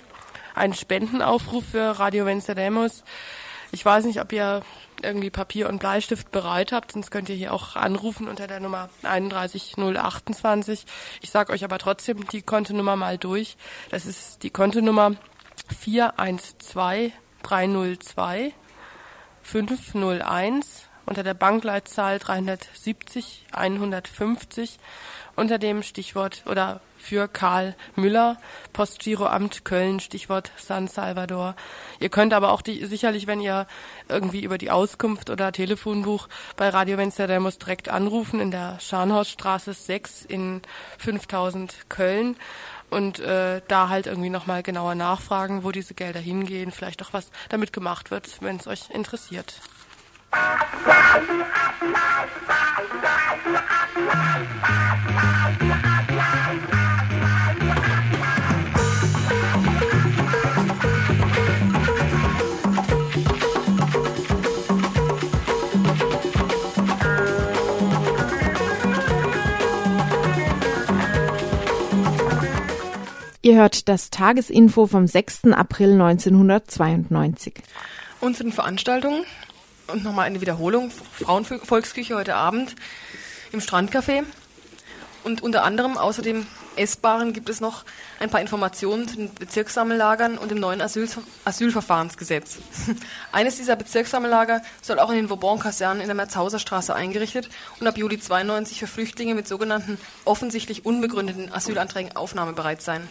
[0.55, 3.03] ein Spendenaufruf für Radio Venceremos.
[3.71, 4.61] Ich weiß nicht, ob ihr
[5.03, 8.89] irgendwie Papier und Bleistift bereit habt, sonst könnt ihr hier auch anrufen unter der Nummer
[9.03, 10.85] 31028.
[11.21, 13.57] Ich sage euch aber trotzdem die Kontonummer mal durch.
[13.89, 15.15] Das ist die Kontonummer
[15.79, 17.11] 412
[17.43, 18.53] 302
[19.43, 24.79] 501 unter der Bankleitzahl 370 150
[25.35, 28.37] unter dem Stichwort oder für Karl Müller,
[28.73, 31.55] Postgiroamt Köln, Stichwort San Salvador.
[31.99, 33.67] Ihr könnt aber auch die, sicherlich, wenn ihr
[34.07, 40.25] irgendwie über die Auskunft oder Telefonbuch bei Radio Venceremos direkt anrufen in der Scharnhorststraße 6
[40.25, 40.61] in
[40.99, 42.37] 5000 Köln
[42.89, 47.31] und äh, da halt irgendwie nochmal genauer nachfragen, wo diese Gelder hingehen, vielleicht auch was
[47.49, 49.55] damit gemacht wird, wenn es euch interessiert.
[73.43, 75.45] Ihr hört das Tagesinfo vom 6.
[75.45, 77.55] April 1992.
[78.19, 79.23] Unseren Veranstaltungen
[79.87, 80.91] und nochmal eine Wiederholung.
[80.91, 82.75] Frauenvolksküche heute Abend
[83.51, 84.25] im Strandcafé.
[85.23, 87.83] Und unter anderem außerdem Essbaren gibt es noch
[88.19, 91.09] ein paar Informationen zu den Bezirkssammellagern und dem neuen Asyl
[91.43, 92.59] Asylverfahrensgesetz.
[93.31, 97.97] Eines dieser Bezirkssammellager soll auch in den Vauban-Kasernen in der Merzhauser Straße eingerichtet und ab
[97.97, 103.09] Juli 92 für Flüchtlinge mit sogenannten offensichtlich unbegründeten Asylanträgen aufnahmebereit sein.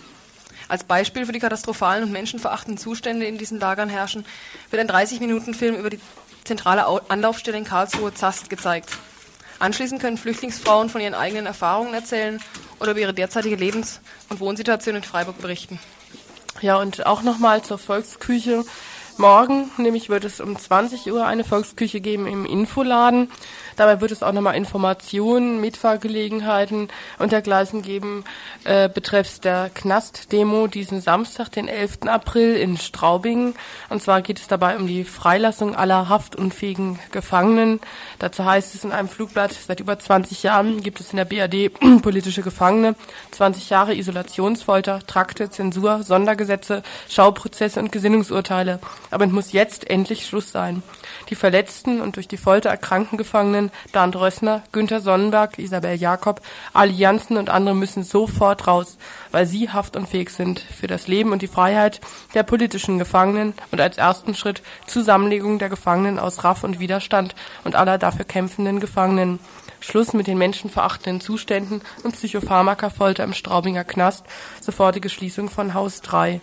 [0.71, 4.25] Als Beispiel für die katastrophalen und menschenverachtenden Zustände in diesen Lagern herrschen,
[4.71, 5.99] wird ein 30-Minuten-Film über die
[6.45, 8.91] zentrale Anlaufstelle in Karlsruhe Zast gezeigt.
[9.59, 12.41] Anschließend können Flüchtlingsfrauen von ihren eigenen Erfahrungen erzählen
[12.79, 15.81] oder über ihre derzeitige Lebens- und Wohnsituation in Freiburg berichten.
[16.61, 18.65] Ja, und auch nochmal zur Volksküche.
[19.17, 23.29] Morgen, nämlich wird es um 20 Uhr eine Volksküche geben im Infoladen.
[23.77, 28.25] Dabei wird es auch nochmal Informationen, Mitfahrgelegenheiten und dergleichen geben,
[28.65, 32.09] äh, betreffs der Knast-Demo diesen Samstag, den 11.
[32.09, 33.55] April in Straubing.
[33.89, 37.81] Und zwar geht es dabei um die Freilassung aller haftunfähigen Gefangenen.
[38.19, 41.71] Dazu heißt es in einem Flugblatt, seit über 20 Jahren gibt es in der BRD
[42.03, 42.95] politische Gefangene,
[43.33, 48.81] 20 Jahre Isolationsfolter, Trakte, Zensur, Sondergesetze, Schauprozesse und Gesinnungsurteile.
[49.11, 50.83] Aber es muss jetzt endlich Schluss sein.
[51.29, 53.60] Die verletzten und durch die Folter erkrankten Gefangenen
[53.93, 56.41] Dan Rössner, Günter Sonnenberg, Isabel Jakob,
[56.73, 58.97] Ali und andere müssen sofort raus,
[59.31, 62.01] weil sie haftunfähig sind für das Leben und die Freiheit
[62.35, 67.35] der politischen Gefangenen und als ersten Schritt Zusammenlegung der Gefangenen aus Raff und Widerstand
[67.65, 69.39] und aller dafür kämpfenden Gefangenen.
[69.81, 74.25] Schluss mit den menschenverachtenden Zuständen und Psychopharmakafolter im Straubinger Knast,
[74.61, 76.41] sofortige Schließung von Haus 3.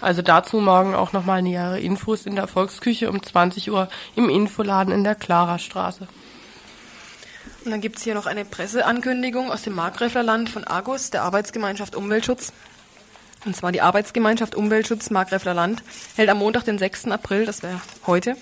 [0.00, 4.92] Also dazu morgen auch nochmal nähere Infos in der Volksküche um 20 Uhr im Infoladen
[4.92, 6.06] in der Klarastraße.
[7.64, 11.96] Und dann gibt es hier noch eine Presseankündigung aus dem Markgräflerland von Argus, der Arbeitsgemeinschaft
[11.96, 12.52] Umweltschutz.
[13.44, 15.82] Und zwar die Arbeitsgemeinschaft Umweltschutz Markgräflerland
[16.16, 17.06] hält am Montag, den 6.
[17.06, 18.36] April, das wäre heute,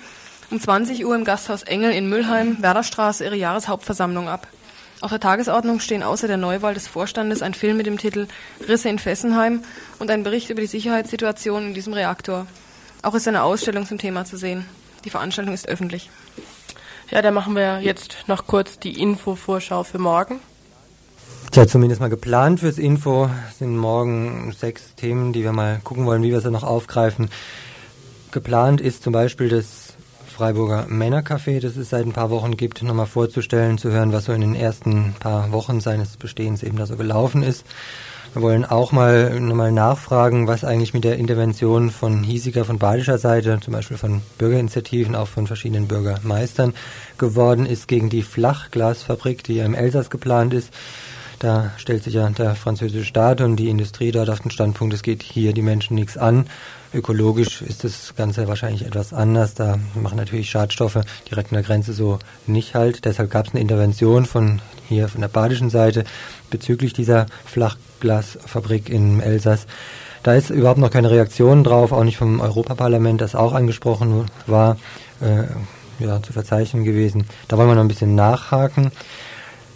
[0.50, 4.46] um 20 Uhr im Gasthaus Engel in Müllheim, Werderstraße, ihre Jahreshauptversammlung ab.
[5.04, 8.26] Auf der Tagesordnung stehen außer der Neuwahl des Vorstandes ein Film mit dem Titel
[8.66, 9.62] Risse in Fessenheim
[9.98, 12.46] und ein Bericht über die Sicherheitssituation in diesem Reaktor.
[13.02, 14.64] Auch ist eine Ausstellung zum Thema zu sehen.
[15.04, 16.08] Die Veranstaltung ist öffentlich.
[17.10, 20.40] Ja, dann machen wir jetzt noch kurz die Info-Vorschau für morgen.
[21.50, 23.28] Tja, zumindest mal geplant fürs Info
[23.58, 27.28] sind morgen sechs Themen, die wir mal gucken wollen, wie wir sie noch aufgreifen.
[28.30, 29.83] Geplant ist zum Beispiel das
[30.34, 34.32] Freiburger Männercafé, das es seit ein paar Wochen gibt, nochmal vorzustellen, zu hören, was so
[34.32, 37.64] in den ersten paar Wochen seines Bestehens eben da so gelaufen ist.
[38.32, 43.18] Wir wollen auch mal nochmal nachfragen, was eigentlich mit der Intervention von hiesiger, von badischer
[43.18, 46.74] Seite, zum Beispiel von Bürgerinitiativen, auch von verschiedenen Bürgermeistern
[47.16, 50.72] geworden ist gegen die Flachglasfabrik, die im Elsass geplant ist.
[51.38, 55.04] Da stellt sich ja der französische Staat und die Industrie dort auf den Standpunkt, es
[55.04, 56.46] geht hier die Menschen nichts an.
[56.94, 59.54] Ökologisch ist das Ganze wahrscheinlich etwas anders.
[59.54, 63.04] Da machen natürlich Schadstoffe direkt an der Grenze so nicht halt.
[63.04, 66.04] Deshalb gab es eine Intervention von hier von der badischen Seite
[66.50, 69.66] bezüglich dieser Flachglasfabrik in Elsass.
[70.22, 74.78] Da ist überhaupt noch keine Reaktion drauf, auch nicht vom Europaparlament, das auch angesprochen war,
[75.20, 75.44] äh,
[76.02, 77.26] ja, zu verzeichnen gewesen.
[77.48, 78.92] Da wollen wir noch ein bisschen nachhaken.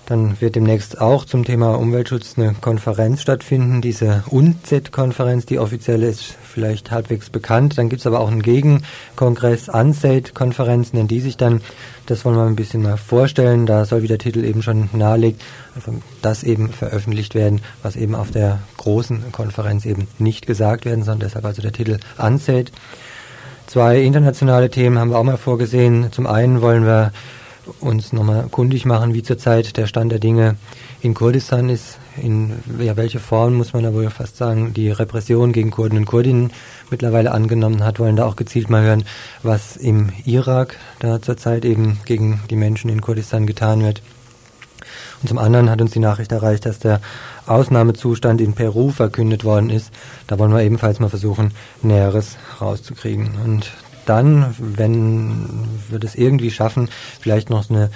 [0.08, 6.22] Dann wird demnächst auch zum Thema Umweltschutz eine Konferenz stattfinden, diese UNCET-Konferenz, die offiziell ist
[6.22, 7.76] vielleicht halbwegs bekannt.
[7.76, 11.60] Dann gibt es aber auch einen Gegenkongress, UNCET-Konferenz nennt die sich dann.
[12.06, 13.66] Das wollen wir ein bisschen mal vorstellen.
[13.66, 15.42] Da soll, wie der Titel eben schon nahelegt,
[15.74, 15.92] also
[16.22, 21.16] das eben veröffentlicht werden, was eben auf der großen Konferenz eben nicht gesagt werden soll.
[21.16, 22.72] Deshalb also der Titel UNCET.
[23.66, 26.10] Zwei internationale Themen haben wir auch mal vorgesehen.
[26.12, 27.12] Zum einen wollen wir
[27.80, 30.56] uns nochmal kundig machen, wie zurzeit der Stand der Dinge
[31.00, 35.52] in Kurdistan ist, in ja, welche Form, muss man da wohl fast sagen, die Repression
[35.52, 36.52] gegen Kurden und Kurdinnen
[36.90, 39.04] mittlerweile angenommen hat, wollen da auch gezielt mal hören,
[39.42, 44.02] was im Irak da zurzeit eben gegen die Menschen in Kurdistan getan wird.
[45.22, 47.00] Und zum anderen hat uns die Nachricht erreicht, dass der
[47.46, 49.90] Ausnahmezustand in Peru verkündet worden ist.
[50.26, 51.52] Da wollen wir ebenfalls mal versuchen,
[51.82, 53.30] Näheres rauszukriegen.
[53.44, 53.72] Und
[54.08, 56.88] dann, wenn wir das irgendwie schaffen,
[57.20, 57.90] vielleicht noch eine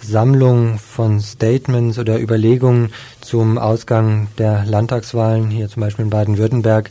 [0.00, 6.90] Sammlung von Statements oder Überlegungen zum Ausgang der Landtagswahlen, hier zum Beispiel in Baden-Württemberg,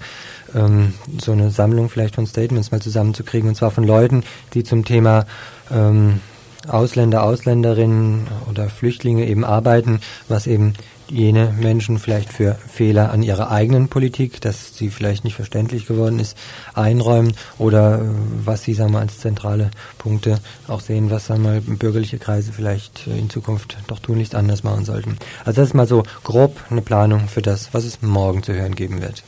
[0.55, 4.23] ähm, so eine Sammlung vielleicht von Statements mal zusammenzukriegen, und zwar von Leuten,
[4.53, 5.25] die zum Thema
[5.71, 6.19] ähm,
[6.67, 10.73] Ausländer, Ausländerinnen oder Flüchtlinge eben arbeiten, was eben
[11.09, 16.19] jene Menschen vielleicht für Fehler an ihrer eigenen Politik, dass sie vielleicht nicht verständlich geworden
[16.19, 16.37] ist,
[16.73, 18.05] einräumen oder äh,
[18.45, 23.07] was sie sagen wir, als zentrale Punkte auch sehen, was sagen wir, bürgerliche Kreise vielleicht
[23.07, 25.17] in Zukunft doch tunlichst anders machen sollten.
[25.45, 28.75] Also das ist mal so grob eine Planung für das, was es morgen zu hören
[28.75, 29.23] geben wird.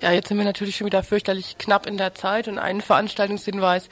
[0.00, 3.88] Ja, jetzt sind wir natürlich schon wieder fürchterlich knapp in der Zeit und einen Veranstaltungshinweis,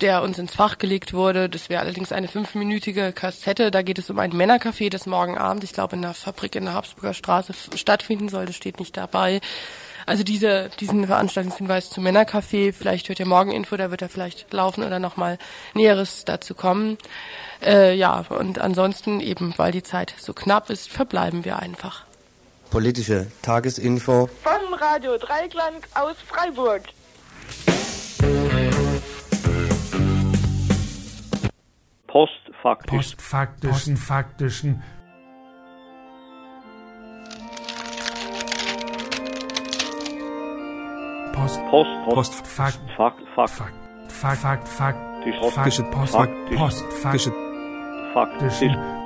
[0.00, 3.70] der uns ins Fach gelegt wurde, das wäre allerdings eine fünfminütige Kassette.
[3.70, 6.64] Da geht es um ein Männercafé, das morgen Abend, ich glaube, in der Fabrik in
[6.64, 8.46] der Habsburger Straße stattfinden soll.
[8.46, 9.40] Das steht nicht dabei.
[10.04, 14.52] Also diese, diesen Veranstaltungshinweis zum Männercafé, vielleicht hört ihr morgen Info, da wird er vielleicht
[14.52, 15.38] laufen oder nochmal
[15.74, 16.96] Näheres dazu kommen.
[17.64, 22.06] Äh, ja, und ansonsten eben, weil die Zeit so knapp ist, verbleiben wir einfach
[22.70, 26.82] politische Tagesinfo von Radio Dreiklang aus Freiburg.
[32.16, 32.90] postfaktisch.
[32.90, 34.82] Postfaktischen, faktischen.
[41.34, 43.74] Post, Post, Post, Fakt, Fakt, Fakt, Fakt,
[44.08, 44.98] Fakt, Fakt,
[45.52, 47.32] faktische, Post, Fakt, Post, faktische,
[48.14, 49.05] faktische.